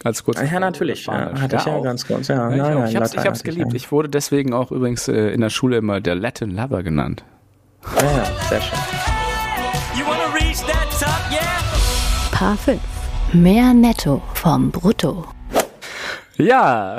[0.00, 0.40] Ganz kurz.
[0.40, 1.06] ja, natürlich.
[1.06, 1.82] Ja, hatte ich ja auch.
[1.82, 2.28] ganz kurz.
[2.28, 2.80] Ja, Ja, ich nein, auch.
[2.80, 3.68] nein, ich hab's, ich hab's geliebt.
[3.70, 3.74] ja.
[3.76, 7.24] Ich wurde deswegen auch übrigens äh, in der Schule immer der Latin Lover genannt.
[7.84, 8.78] Ja, ja, sehr schön.
[9.96, 11.62] You wanna reach that top, yeah?
[12.32, 12.80] Paar 5.
[13.32, 15.26] Mehr Netto vom Brutto.
[16.36, 16.98] Ja,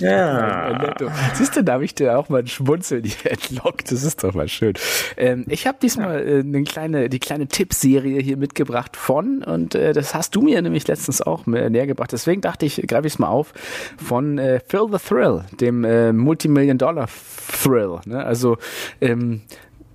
[0.00, 0.78] Ja.
[0.82, 1.10] netto.
[1.34, 3.90] Siehst du, da habe ich dir auch mal ein Schmunzeln hier entlockt.
[3.90, 4.74] Das ist doch mal schön.
[5.16, 9.92] Ähm, ich habe diesmal äh, eine kleine, die kleine Tippserie hier mitgebracht von, und äh,
[9.92, 12.12] das hast du mir nämlich letztens auch näher gebracht.
[12.12, 13.52] Deswegen dachte ich, greife ich es mal auf,
[13.96, 18.00] von äh, Phil the Thrill, dem äh, Multimillion-Dollar-Thrill.
[18.06, 18.24] Ne?
[18.24, 18.58] Also,
[19.00, 19.42] ähm,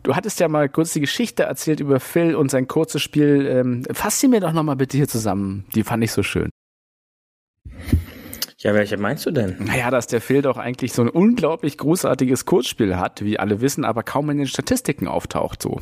[0.03, 3.45] Du hattest ja mal kurz die Geschichte erzählt über Phil und sein kurzes Spiel.
[3.47, 5.65] Ähm, fass sie mir doch nochmal bitte hier zusammen.
[5.75, 6.49] Die fand ich so schön.
[8.57, 9.57] Ja, welche meinst du denn?
[9.59, 13.85] Naja, dass der Phil doch eigentlich so ein unglaublich großartiges Kurzspiel hat, wie alle wissen,
[13.85, 15.81] aber kaum in den Statistiken auftaucht so.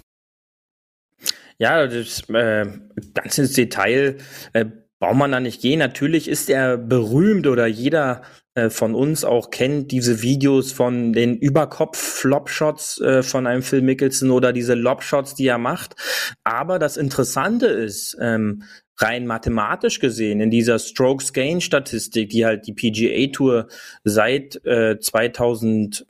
[1.57, 2.65] Ja, das äh,
[3.13, 4.17] ganz ins Detail
[4.53, 4.65] äh,
[4.99, 5.79] braucht man da nicht gehen.
[5.79, 8.21] Natürlich ist er berühmt oder jeder
[8.53, 14.31] äh, von uns auch kennt diese Videos von den Überkopf-Flop-Shots äh, von einem Phil Mickelson
[14.31, 15.95] oder diese Lob-Shots, die er macht.
[16.43, 18.63] Aber das Interessante ist, ähm,
[18.97, 23.67] rein mathematisch gesehen, in dieser Strokes-Gain-Statistik, die halt die PGA-Tour
[24.03, 26.05] seit äh, 2004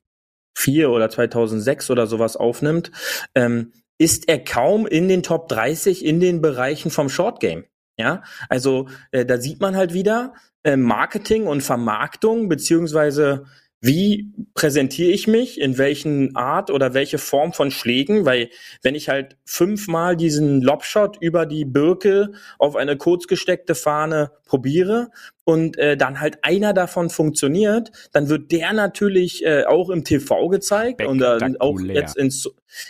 [0.89, 2.91] oder 2006 oder sowas aufnimmt,
[3.35, 7.65] ähm, ist er kaum in den Top 30 in den Bereichen vom Short Game.
[7.99, 10.33] Ja, also äh, da sieht man halt wieder
[10.63, 13.45] äh, Marketing und Vermarktung beziehungsweise
[13.81, 18.49] wie präsentiere ich mich, in welchen Art oder welche Form von Schlägen, weil
[18.81, 25.11] wenn ich halt fünfmal diesen Lobshot über die Birke auf eine kurz gesteckte Fahne probiere
[25.45, 30.49] und äh, dann halt einer davon funktioniert, dann wird der natürlich äh, auch im TV
[30.49, 32.33] gezeigt und äh, auch jetzt in,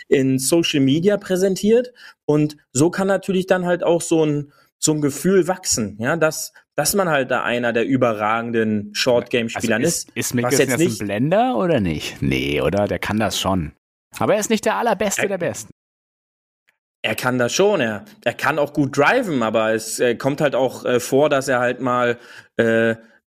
[0.08, 1.92] in Social Media präsentiert
[2.24, 4.52] und so kann natürlich dann halt auch so ein
[4.92, 9.76] ein Gefühl wachsen, ja, dass dass man halt da einer der überragenden Short Game Spieler
[9.76, 10.16] Also ist, ist.
[10.16, 12.22] ist Mickelson jetzt nicht ein Blender oder nicht?
[12.22, 12.86] Nee, oder?
[12.88, 13.72] Der kann das schon.
[14.18, 15.70] Aber er ist nicht der allerbeste Ä- der Besten.
[17.02, 20.54] Er kann das schon, er, er kann auch gut driven, aber es äh, kommt halt
[20.54, 22.18] auch äh, vor, dass er halt mal
[22.56, 22.94] äh,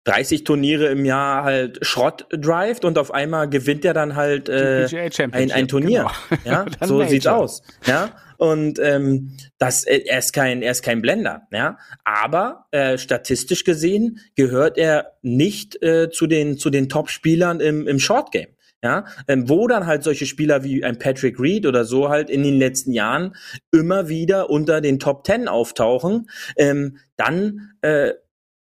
[0.04, 4.86] 30 Turniere im Jahr halt Schrott drivet und auf einmal gewinnt er dann halt äh,
[5.32, 6.10] ein, ein Turnier.
[6.42, 6.42] genau.
[6.44, 7.62] Ja, so sieht's aus.
[7.84, 11.42] Ja, und ähm, das, äh, er ist kein, er ist kein Blender.
[11.52, 17.86] Ja, aber äh, statistisch gesehen gehört er nicht äh, zu den zu den Top-Spielern im
[17.86, 18.48] im Short Game.
[18.82, 22.42] Ja, ähm, wo dann halt solche Spieler wie ein Patrick Reed oder so halt in
[22.42, 23.36] den letzten Jahren
[23.72, 28.12] immer wieder unter den Top Ten auftauchen, ähm, dann äh,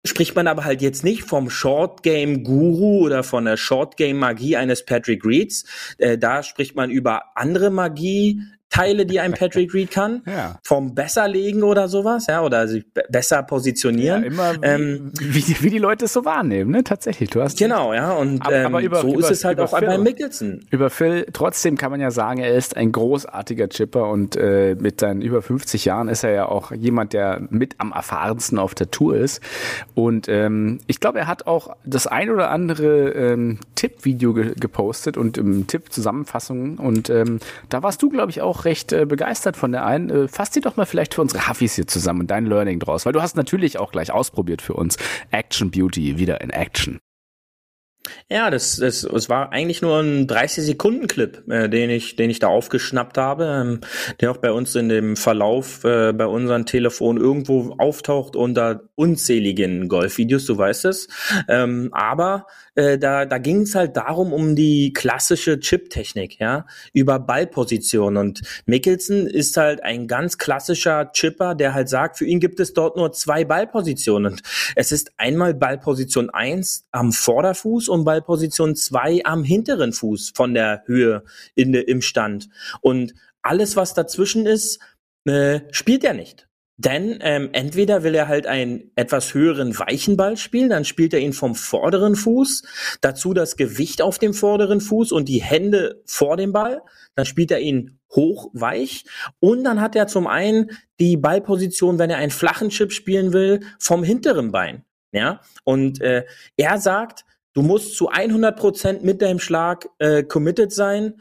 [0.07, 4.17] spricht man aber halt jetzt nicht vom Short Game Guru oder von der Short Game
[4.17, 5.65] Magie eines Patrick Reeds.
[5.99, 10.59] Äh, da spricht man über andere Magie, Teile, die ein Patrick Reed kann, Ja.
[10.63, 14.21] vom Besserlegen oder sowas, ja, oder sich be- besser positionieren.
[14.23, 16.83] Ja, immer wie, ähm, wie, die- wie die Leute es so wahrnehmen, ne?
[16.83, 19.59] Tatsächlich, du hast genau, ja, und Aber- ähm, aber über- so über- ist es halt
[19.59, 19.97] auch bei Phil.
[19.99, 20.65] Mickelson.
[20.69, 24.99] Über Phil, trotzdem kann man ja sagen, er ist ein großartiger Chipper und äh, mit
[24.99, 28.91] seinen über 50 Jahren ist er ja auch jemand, der mit am erfahrensten auf der
[28.91, 29.41] Tour ist.
[29.95, 35.17] Und ähm, ich glaube, er hat auch das ein oder andere ähm, Tipp-Video ge gepostet
[35.17, 36.77] und ähm, Tipp-Zusammenfassungen.
[36.77, 40.09] Und ähm, da warst du, glaube ich, auch recht äh, begeistert von der einen.
[40.09, 43.05] Äh, fass die doch mal vielleicht für unsere Huffis hier zusammen und dein Learning draus,
[43.05, 44.97] weil du hast natürlich auch gleich ausprobiert für uns.
[45.31, 46.99] Action Beauty wieder in Action.
[48.29, 52.47] Ja, das, das, es war eigentlich nur ein 30-Sekunden-Clip, äh, den ich, den ich da
[52.47, 53.81] aufgeschnappt habe, ähm,
[54.19, 59.87] der auch bei uns in dem Verlauf äh, bei unseren Telefonen irgendwo auftaucht unter unzähligen
[59.87, 61.07] Golfvideos, du weißt es.
[61.47, 67.19] Ähm, aber äh, da, da ging es halt darum um die klassische Chip-Technik, ja, über
[67.19, 68.17] Ballposition.
[68.17, 72.73] Und Mickelson ist halt ein ganz klassischer Chipper, der halt sagt, für ihn gibt es
[72.73, 74.33] dort nur zwei Ballpositionen.
[74.33, 74.41] Und
[74.75, 80.83] es ist einmal Ballposition 1 am Vorderfuß und Ballposition 2 am hinteren Fuß von der
[80.85, 81.23] Höhe
[81.55, 82.49] in, im Stand.
[82.81, 84.79] Und alles, was dazwischen ist,
[85.25, 86.47] äh, spielt er nicht.
[86.79, 91.19] Denn ähm, entweder will er halt einen etwas höheren weichen Ball spielen, dann spielt er
[91.19, 92.61] ihn vom vorderen Fuß,
[93.01, 96.83] dazu das Gewicht auf dem vorderen Fuß und die Hände vor dem Ball,
[97.15, 99.05] dann spielt er ihn hoch weich
[99.39, 100.69] und dann hat er zum einen
[100.99, 104.83] die Ballposition, wenn er einen flachen Chip spielen will, vom hinteren Bein.
[105.11, 106.25] Ja, und äh,
[106.57, 107.25] er sagt,
[107.57, 111.19] du musst zu 100 Prozent mit deinem Schlag äh, committed sein.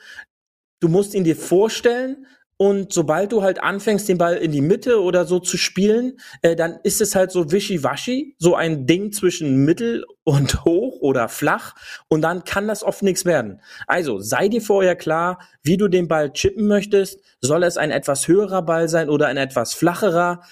[0.81, 2.27] Du musst ihn dir vorstellen
[2.59, 6.55] und sobald du halt anfängst, den Ball in die Mitte oder so zu spielen, äh,
[6.55, 11.75] dann ist es halt so wischiwaschi, so ein Ding zwischen mittel und hoch oder flach
[12.09, 13.63] und dann kann das oft nichts werden.
[13.87, 17.21] Also sei dir vorher klar, wie du den Ball chippen möchtest.
[17.41, 20.43] Soll es ein etwas höherer Ball sein oder ein etwas flacherer?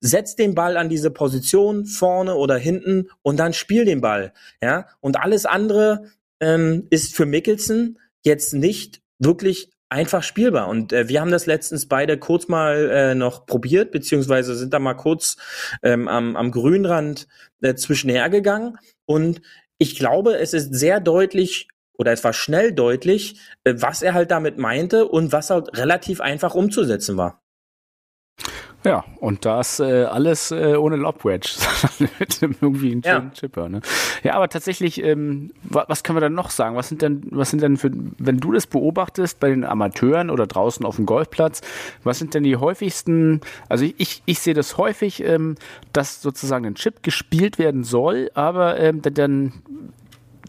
[0.00, 4.32] Setz den Ball an diese Position vorne oder hinten und dann spiel den Ball.
[4.62, 6.04] Ja, und alles andere
[6.40, 10.68] ähm, ist für Mickelson jetzt nicht wirklich einfach spielbar.
[10.68, 14.78] Und äh, wir haben das letztens beide kurz mal äh, noch probiert, beziehungsweise sind da
[14.78, 15.36] mal kurz
[15.82, 17.26] ähm, am, am Grünrand
[17.60, 18.78] äh, zwischenhergegangen.
[19.04, 19.42] Und
[19.78, 24.30] ich glaube, es ist sehr deutlich oder es war schnell deutlich, äh, was er halt
[24.30, 27.42] damit meinte und was halt relativ einfach umzusetzen war.
[28.84, 31.48] Ja, und das äh, alles äh, ohne Lobwedge,
[31.98, 33.16] sondern mit einem irgendwie einen Ja.
[33.16, 33.68] schönen Chipper.
[33.68, 33.80] Ne?
[34.22, 36.76] Ja, aber tatsächlich, ähm, wa was können wir dann noch sagen?
[36.76, 40.46] Was sind denn, was sind denn für, wenn du das beobachtest bei den Amateuren oder
[40.46, 41.60] draußen auf dem Golfplatz,
[42.04, 45.56] was sind denn die häufigsten, also ich, ich sehe das häufig, ähm,
[45.92, 49.52] dass sozusagen ein Chip gespielt werden soll, aber ähm, dann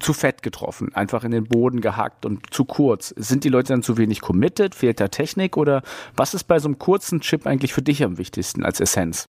[0.02, 3.14] zu fett getroffen, einfach in den Boden gehackt und zu kurz.
[3.18, 4.76] Sind die Leute dann zu wenig committed?
[4.76, 5.58] Fehlt da Technik?
[5.58, 5.84] Oder
[6.16, 9.26] was ist bei so einem kurzen Chip eigentlich für dich am wichtigsten als Essenz?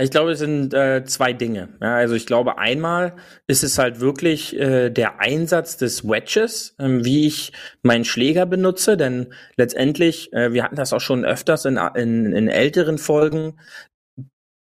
[0.00, 1.70] Ich glaube, es sind äh, zwei Dinge.
[1.80, 3.16] Ja, also ich glaube, einmal
[3.48, 7.52] ist es halt wirklich äh, der Einsatz des Wedges, ähm, wie ich
[7.82, 12.46] meinen Schläger benutze, denn letztendlich, äh, wir hatten das auch schon öfters in, in, in
[12.46, 13.58] älteren Folgen,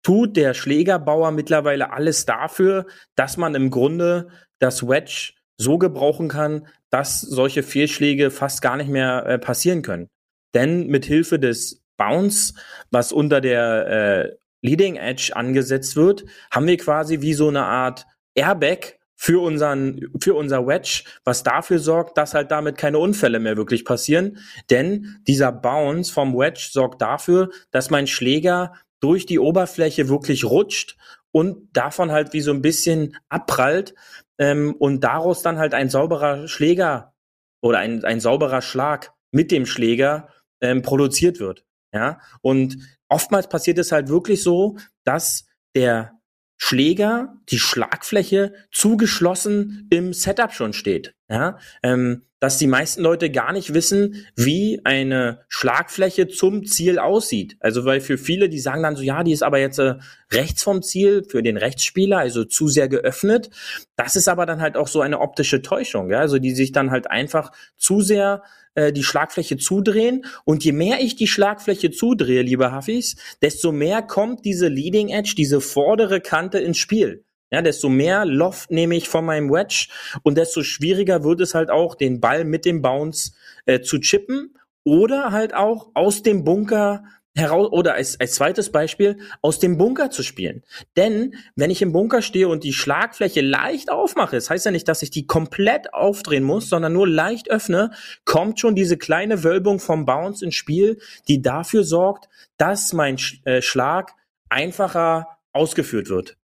[0.04, 2.86] tut der Schlägerbauer mittlerweile alles dafür,
[3.16, 4.28] dass man im Grunde
[4.60, 10.08] das Wedge so gebrauchen kann, dass solche Fehlschläge fast gar nicht mehr äh, passieren können.
[10.54, 12.54] Denn mit Hilfe des Bounce,
[12.90, 18.06] was unter der äh, Leading Edge angesetzt wird, haben wir quasi wie so eine Art
[18.34, 23.56] Airbag für unseren, für unser Wedge, was dafür sorgt, dass halt damit keine Unfälle mehr
[23.56, 24.38] wirklich passieren.
[24.70, 30.96] Denn dieser Bounce vom Wedge sorgt dafür, dass mein Schläger durch die Oberfläche wirklich rutscht
[31.30, 33.94] und davon halt wie so ein bisschen abprallt
[34.38, 37.12] ähm, und daraus dann halt ein sauberer Schläger
[37.60, 40.28] oder ein, ein sauberer Schlag mit dem Schläger
[40.62, 41.66] ähm, produziert wird.
[41.92, 42.78] Ja, und
[43.10, 45.44] oftmals passiert es halt wirklich so, dass
[45.76, 46.18] der
[46.56, 51.14] Schläger, die Schlagfläche zugeschlossen im Setup schon steht.
[51.28, 57.56] Ja, ähm, dass die meisten Leute gar nicht wissen, wie eine Schlagfläche zum Ziel aussieht.
[57.58, 59.94] Also weil für viele, die sagen dann so, ja, die ist aber jetzt äh,
[60.30, 63.48] rechts vom Ziel für den Rechtsspieler, also zu sehr geöffnet.
[63.96, 66.18] Das ist aber dann halt auch so eine optische Täuschung, ja?
[66.18, 68.42] also die sich dann halt einfach zu sehr
[68.74, 70.26] äh, die Schlagfläche zudrehen.
[70.44, 75.32] Und je mehr ich die Schlagfläche zudrehe, liebe Hafis, desto mehr kommt diese Leading Edge,
[75.34, 77.24] diese vordere Kante ins Spiel.
[77.54, 79.86] Ja, desto mehr Loft nehme ich von meinem Wedge
[80.24, 83.30] und desto schwieriger wird es halt auch, den Ball mit dem Bounce
[83.64, 87.04] äh, zu chippen oder halt auch aus dem Bunker
[87.36, 90.64] heraus oder als, als zweites Beispiel aus dem Bunker zu spielen.
[90.96, 94.88] Denn wenn ich im Bunker stehe und die Schlagfläche leicht aufmache, das heißt ja nicht,
[94.88, 97.92] dass ich die komplett aufdrehen muss, sondern nur leicht öffne,
[98.24, 100.98] kommt schon diese kleine Wölbung vom Bounce ins Spiel,
[101.28, 104.12] die dafür sorgt, dass mein äh, Schlag
[104.48, 106.36] einfacher ausgeführt wird.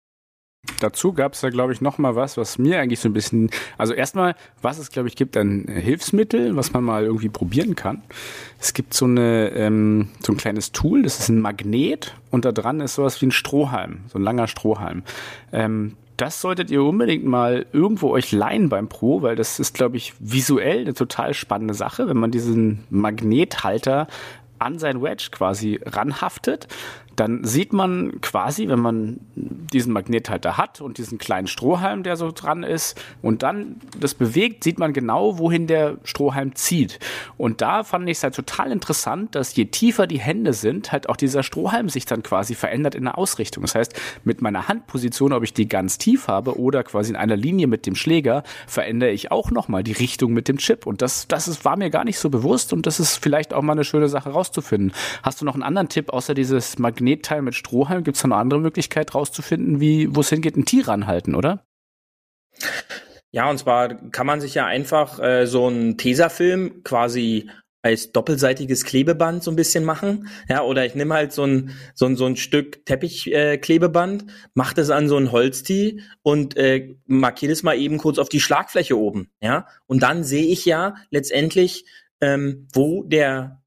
[0.79, 3.51] Dazu gab es da, glaube ich, noch mal was, was mir eigentlich so ein bisschen,
[3.79, 8.03] also erstmal, was es, glaube ich, gibt an Hilfsmittel, was man mal irgendwie probieren kann.
[8.59, 12.53] Es gibt so eine, ähm, so ein kleines Tool, das ist ein Magnet und da
[12.53, 15.03] dran ist sowas wie ein Strohhalm, so ein langer Strohhalm.
[15.51, 19.97] Ähm, das solltet ihr unbedingt mal irgendwo euch leihen beim Pro, weil das ist, glaube
[19.97, 24.09] ich, visuell eine total spannende Sache, wenn man diesen Magnethalter
[24.59, 26.69] an sein Wedge quasi ranhaftet
[27.17, 32.33] dann sieht man quasi, wenn man diesen Magnethalter hat und diesen kleinen Strohhalm, der so
[32.33, 36.99] dran ist, und dann das bewegt, sieht man genau, wohin der Strohhalm zieht.
[37.37, 41.09] Und da fand ich es halt total interessant, dass je tiefer die Hände sind, halt
[41.09, 43.63] auch dieser Strohhalm sich dann quasi verändert in der Ausrichtung.
[43.63, 43.95] Das heißt,
[44.25, 47.87] mit meiner Handposition, ob ich die ganz tief habe oder quasi in einer Linie mit
[47.87, 50.87] dem Schläger, verändere ich auch nochmal die Richtung mit dem Chip.
[50.87, 53.63] Und das, das ist, war mir gar nicht so bewusst und das ist vielleicht auch
[53.63, 54.93] mal eine schöne Sache rauszufinden.
[55.23, 58.05] Hast du noch einen anderen Tipp außer dieses Magnet Magnetteil mit Strohhalm.
[58.05, 61.67] Gibt es noch eine andere Möglichkeit rauszufinden, wie, wo es hingeht, ein Tier ranhalten, oder?
[63.33, 67.49] Ja, und zwar kann man sich ja einfach äh, so einen Tesafilm quasi
[67.83, 70.29] als doppelseitiges Klebeband so ein bisschen machen.
[70.49, 74.75] Ja, oder ich nehme halt so ein, so ein, so ein Stück Teppichklebeband, äh, mache
[74.75, 78.99] das an so ein Holztee und äh, markiere das mal eben kurz auf die Schlagfläche
[78.99, 79.31] oben.
[79.41, 81.87] Ja, und dann sehe ich ja letztendlich,
[82.21, 83.60] ähm, wo der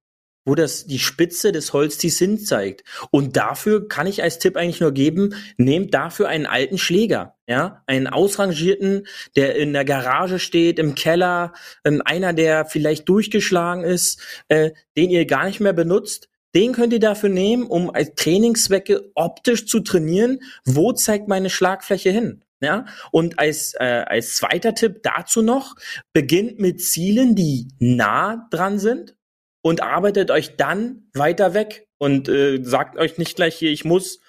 [0.45, 2.83] wo das die Spitze des Holztees hin zeigt.
[3.11, 7.83] Und dafür kann ich als Tipp eigentlich nur geben, nehmt dafür einen alten Schläger, ja,
[7.87, 11.53] einen ausrangierten, der in der Garage steht, im Keller,
[11.85, 16.29] ähm, einer, der vielleicht durchgeschlagen ist, äh, den ihr gar nicht mehr benutzt.
[16.55, 22.11] Den könnt ihr dafür nehmen, um als Trainingszwecke optisch zu trainieren, wo zeigt meine Schlagfläche
[22.11, 22.43] hin.
[22.61, 25.75] Ja, und als, äh, als zweiter Tipp dazu noch,
[26.13, 29.15] beginnt mit Zielen, die nah dran sind,
[29.63, 34.19] und arbeitet euch dann weiter weg und äh, sagt euch nicht gleich hier, ich muss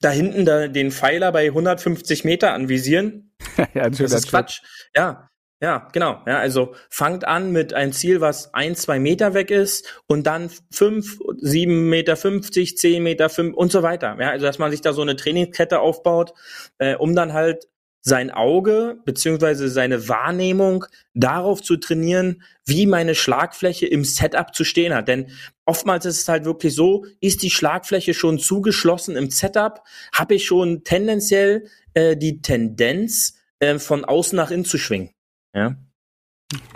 [0.00, 3.32] da hinten da den Pfeiler bei 150 Meter anvisieren.
[3.74, 4.60] ja, das ist Quatsch.
[4.94, 5.30] Ja,
[5.62, 6.20] ja, genau.
[6.26, 10.50] Ja, also fangt an mit einem Ziel, was ein, zwei Meter weg ist und dann
[10.72, 14.16] fünf, sieben Meter fünfzig, zehn Meter fünf und so weiter.
[14.18, 16.34] Ja, also dass man sich da so eine Trainingskette aufbaut,
[16.78, 17.68] äh, um dann halt
[18.02, 20.84] sein Auge beziehungsweise seine Wahrnehmung
[21.14, 25.08] darauf zu trainieren, wie meine Schlagfläche im Setup zu stehen hat.
[25.08, 25.30] Denn
[25.64, 29.82] oftmals ist es halt wirklich so, ist die Schlagfläche schon zugeschlossen im Setup,
[30.12, 35.10] habe ich schon tendenziell äh, die Tendenz, äh, von außen nach innen zu schwingen.
[35.54, 35.76] Ja.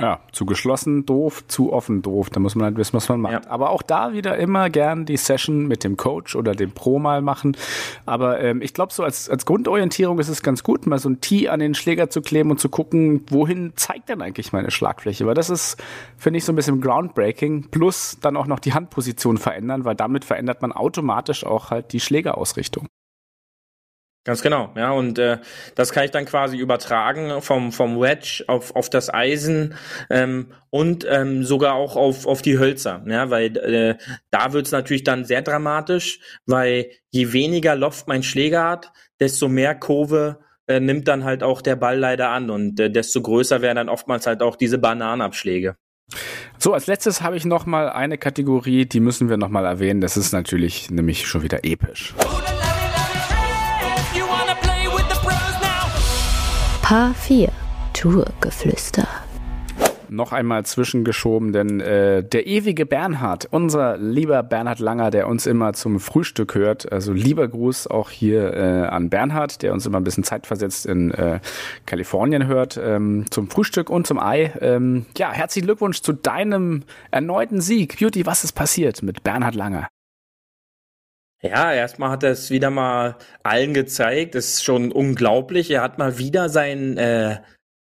[0.01, 2.31] Ja, zu geschlossen doof, zu offen doof.
[2.31, 3.33] Da muss man halt wissen, was man macht.
[3.33, 3.51] Ja.
[3.51, 7.23] Aber auch da wieder immer gern die Session mit dem Coach oder dem Pro mal
[7.23, 7.57] machen.
[8.05, 11.21] Aber ähm, ich glaube, so als, als Grundorientierung ist es ganz gut, mal so ein
[11.21, 15.27] Tee an den Schläger zu kleben und zu gucken, wohin zeigt denn eigentlich meine Schlagfläche?
[15.27, 15.83] Weil das ist,
[16.17, 17.69] finde ich, so ein bisschen groundbreaking.
[17.71, 22.01] Plus dann auch noch die Handposition verändern, weil damit verändert man automatisch auch halt die
[22.01, 22.87] Schlägerausrichtung.
[24.27, 25.39] Ganz genau, ja, und äh,
[25.77, 29.77] das kann ich dann quasi übertragen vom, vom Wedge auf, auf das Eisen
[30.11, 33.95] ähm, und ähm, sogar auch auf, auf die Hölzer, ja, weil äh,
[34.33, 39.77] da wird's natürlich dann sehr dramatisch, weil je weniger Loft mein Schläger hat, desto mehr
[39.77, 43.77] Kurve äh, nimmt dann halt auch der Ball leider an und äh, desto größer werden
[43.77, 45.77] dann oftmals halt auch diese Bananenabschläge.
[46.59, 50.01] So, als letztes habe ich noch mal eine Kategorie, die müssen wir noch mal erwähnen.
[50.01, 52.13] Das ist natürlich nämlich schon wieder episch.
[56.89, 57.49] Paar 4
[57.95, 59.09] Tourgeflüster.
[60.09, 65.73] Noch einmal zwischengeschoben, denn äh, der ewige Bernhard, unser lieber Bernhard Langer, der uns immer
[65.73, 70.05] zum Frühstück hört, also lieber Gruß auch hier äh, an Bernhard, der uns immer ein
[70.05, 71.41] bisschen zeitversetzt in äh,
[71.87, 74.53] Kalifornien hört, ähm, zum Frühstück und zum Ei.
[74.61, 77.99] Ähm, ja, herzlichen Glückwunsch zu deinem erneuten Sieg.
[77.99, 79.89] Beauty, was ist passiert mit Bernhard Langer?
[81.49, 84.35] Ja, erstmal hat er es wieder mal allen gezeigt.
[84.35, 85.71] Das ist schon unglaublich.
[85.71, 87.39] Er hat mal wieder sein, äh,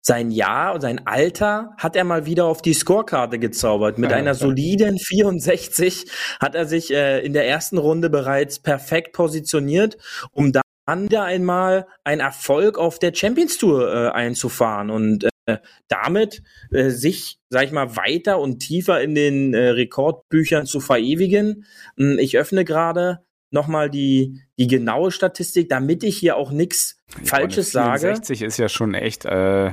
[0.02, 3.98] sein Jahr und sein Alter hat er mal wieder auf die Scorekarte gezaubert.
[3.98, 6.06] Mit ja, einer soliden 64
[6.40, 9.98] hat er sich äh, in der ersten Runde bereits perfekt positioniert,
[10.32, 10.62] um dann
[11.04, 15.58] wieder einmal einen Erfolg auf der Champions Tour äh, einzufahren und äh,
[15.88, 16.42] damit
[16.72, 21.66] äh, sich, sag ich mal, weiter und tiefer in den äh, Rekordbüchern zu verewigen.
[21.96, 23.20] Hm, ich öffne gerade
[23.50, 28.00] nochmal die, die genaue Statistik, damit ich hier auch nichts Falsches ja, sage.
[28.00, 29.72] 64 ist ja schon echt, äh,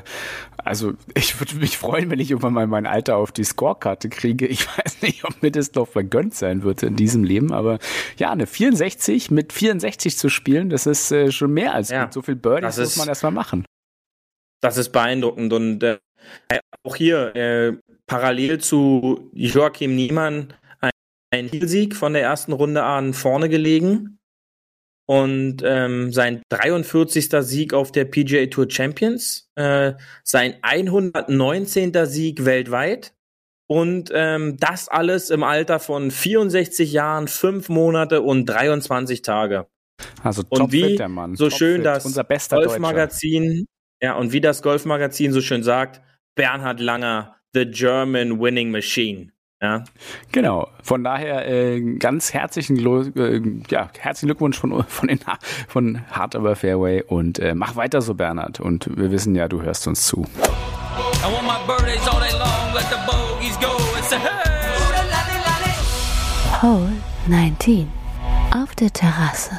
[0.57, 4.47] also ich würde mich freuen, wenn ich irgendwann mal mein Alter auf die Scorekarte kriege.
[4.47, 7.79] Ich weiß nicht, ob mir das noch vergönnt sein wird in diesem Leben, aber
[8.17, 12.13] ja, eine 64 mit 64 zu spielen, das ist äh, schon mehr als Ja, gut.
[12.13, 13.65] So viel Birdies das muss man erstmal machen.
[14.61, 15.99] Das ist beeindruckend und äh,
[16.83, 17.73] auch hier äh,
[18.07, 20.53] parallel zu Joachim Niemann
[21.31, 24.19] ein, Sieg von der ersten Runde an vorne gelegen
[25.05, 27.29] und ähm, sein 43.
[27.39, 31.93] Sieg auf der PGA Tour Champions, äh, sein 119.
[32.05, 33.13] Sieg weltweit
[33.67, 39.67] und ähm, das alles im Alter von 64 Jahren, 5 Monate und 23 Tage.
[40.23, 41.35] Also Und topfit, wie der Mann.
[41.35, 41.85] so schön Topfit.
[41.85, 42.57] das Unser bester.
[42.57, 43.65] Golfmagazin,
[44.01, 46.01] ja, und wie das Golfmagazin so schön sagt,
[46.35, 49.31] Bernhard Langer, the German winning machine.
[49.61, 49.83] Ja,
[50.31, 50.67] Genau.
[50.83, 55.19] Von daher äh, ganz herzlichen, Glo äh, ja, herzlichen Glückwunsch von, von, den,
[55.67, 58.59] von Hard Aber Fairway und äh, mach weiter so, Bernhard.
[58.59, 60.25] Und wir wissen ja, du hörst uns zu.
[66.61, 66.93] Hole
[67.27, 67.87] 19.
[68.51, 69.51] Auf der Terrasse.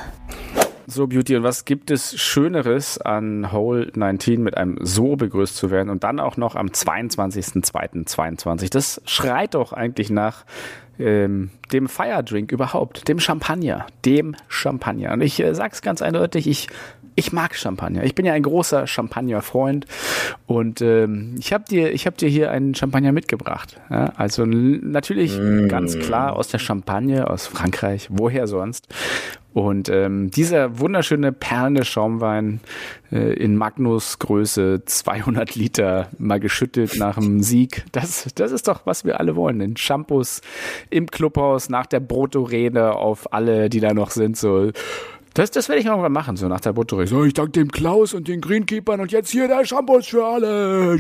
[0.91, 5.71] So, Beauty, und was gibt es Schöneres an Hole 19 mit einem so begrüßt zu
[5.71, 8.71] werden und dann auch noch am 22.02.22?
[8.71, 10.47] Das schreit doch eigentlich nach
[10.99, 15.13] ähm, dem Feierdrink überhaupt, dem Champagner, dem Champagner.
[15.13, 16.69] Und ich äh, sag's ganz eindeutig, ich
[17.19, 18.05] ich mag Champagner.
[18.05, 19.87] Ich bin ja ein großer Champagner-Freund
[20.47, 23.81] und ähm, ich habe dir, ich habe dir hier einen Champagner mitgebracht.
[23.91, 24.13] Ja?
[24.17, 25.37] Also natürlich
[25.69, 28.07] ganz klar aus der Champagne aus Frankreich.
[28.09, 28.87] Woher sonst?
[29.59, 32.61] Und ähm, dieser wunderschöne perlende Schaumwein
[33.11, 38.83] äh, in Magnus Größe 200 Liter mal geschüttelt nach dem Sieg, das, das ist doch,
[38.85, 39.59] was wir alle wollen.
[39.59, 40.43] Den Shampoos
[40.91, 44.71] im Clubhaus nach der Brutto-Rede auf alle, die da noch sind, so
[45.39, 47.09] das, das werde ich irgendwann machen, so nach der Brutto-Rede.
[47.09, 50.99] So, ich danke dem Klaus und den Greenkeepern und jetzt hier der Shampoos für alle.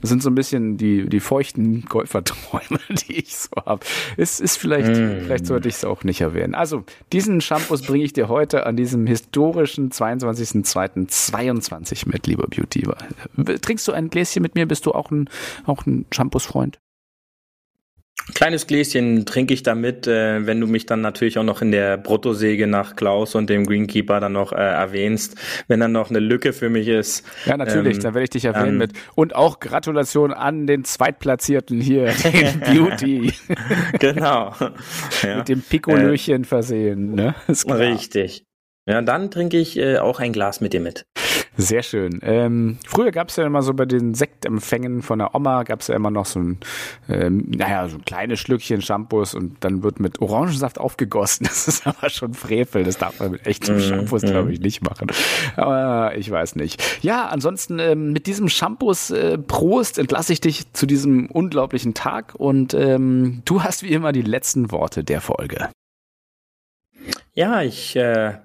[0.00, 3.86] Das sind so ein bisschen die, die feuchten Golferträume, die ich so habe.
[4.16, 6.56] Es ist vielleicht, vielleicht sollte ich es auch nicht erwähnen.
[6.56, 12.88] Also, diesen Shampoos bringe ich dir heute an diesem historischen 22.02.22 mit, lieber Beauty.
[13.60, 14.66] Trinkst du ein Gläschen mit mir?
[14.66, 15.30] Bist du auch ein,
[15.66, 16.80] auch ein Shampoos-Freund?
[18.34, 21.96] Kleines Gläschen trinke ich damit, äh, wenn du mich dann natürlich auch noch in der
[21.96, 25.36] Bruttosäge nach Klaus und dem Greenkeeper dann noch äh, erwähnst,
[25.68, 27.24] wenn dann noch eine Lücke für mich ist.
[27.46, 28.92] Ja, natürlich, Ähm, da werde ich dich erwähnen ähm, mit.
[29.14, 33.32] Und auch Gratulation an den Zweitplatzierten hier, den Beauty,
[33.98, 34.54] Genau.
[35.22, 35.38] ja.
[35.38, 37.14] mit dem Pikolöchen versehen.
[37.14, 37.34] Ne?
[37.68, 38.44] Richtig.
[38.88, 41.06] Ja, dann trinke ich äh, auch ein Glas mit dir mit.
[41.56, 42.20] Sehr schön.
[42.22, 45.88] Ähm, früher gab es ja immer so bei den Sektempfängen von der Oma, gab es
[45.88, 46.58] ja immer noch so ein,
[47.10, 51.48] ähm, naja, so ein kleines Schlückchen Shampoos und dann wird mit Orangensaft aufgegossen.
[51.52, 52.82] Das ist aber schon Frevel.
[52.82, 55.08] Das darf man mit echtem Shampoos, glaube ich, nicht machen.
[55.56, 56.82] Aber ich weiß nicht.
[57.02, 62.34] Ja, ansonsten ähm, mit diesem Shampoos äh, Prost entlasse ich dich zu diesem unglaublichen Tag
[62.34, 65.68] und ähm, du hast wie immer die letzten Worte der Folge.
[67.34, 68.38] Ja, ich äh,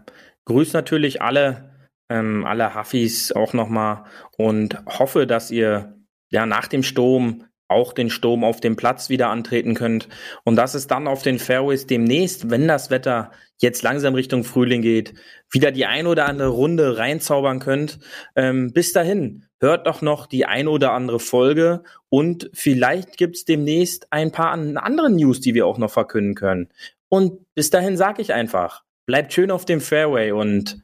[0.46, 1.77] grüße natürlich alle,
[2.10, 4.06] ähm, alle Huffis auch nochmal
[4.38, 5.96] und hoffe, dass ihr
[6.30, 10.08] ja nach dem Sturm auch den Sturm auf dem Platz wieder antreten könnt
[10.46, 14.82] und dass es dann auf den Fairways demnächst, wenn das Wetter jetzt langsam Richtung Frühling
[14.82, 15.16] geht,
[15.52, 18.00] wieder die ein oder andere Runde reinzaubern könnt.
[18.36, 24.14] Ähm, bis dahin, hört doch noch die ein oder andere Folge und vielleicht gibt's demnächst
[24.14, 26.70] ein paar an- andere News, die wir auch noch verkünden können.
[27.10, 30.84] Und bis dahin sage ich einfach, bleibt schön auf dem Fairway und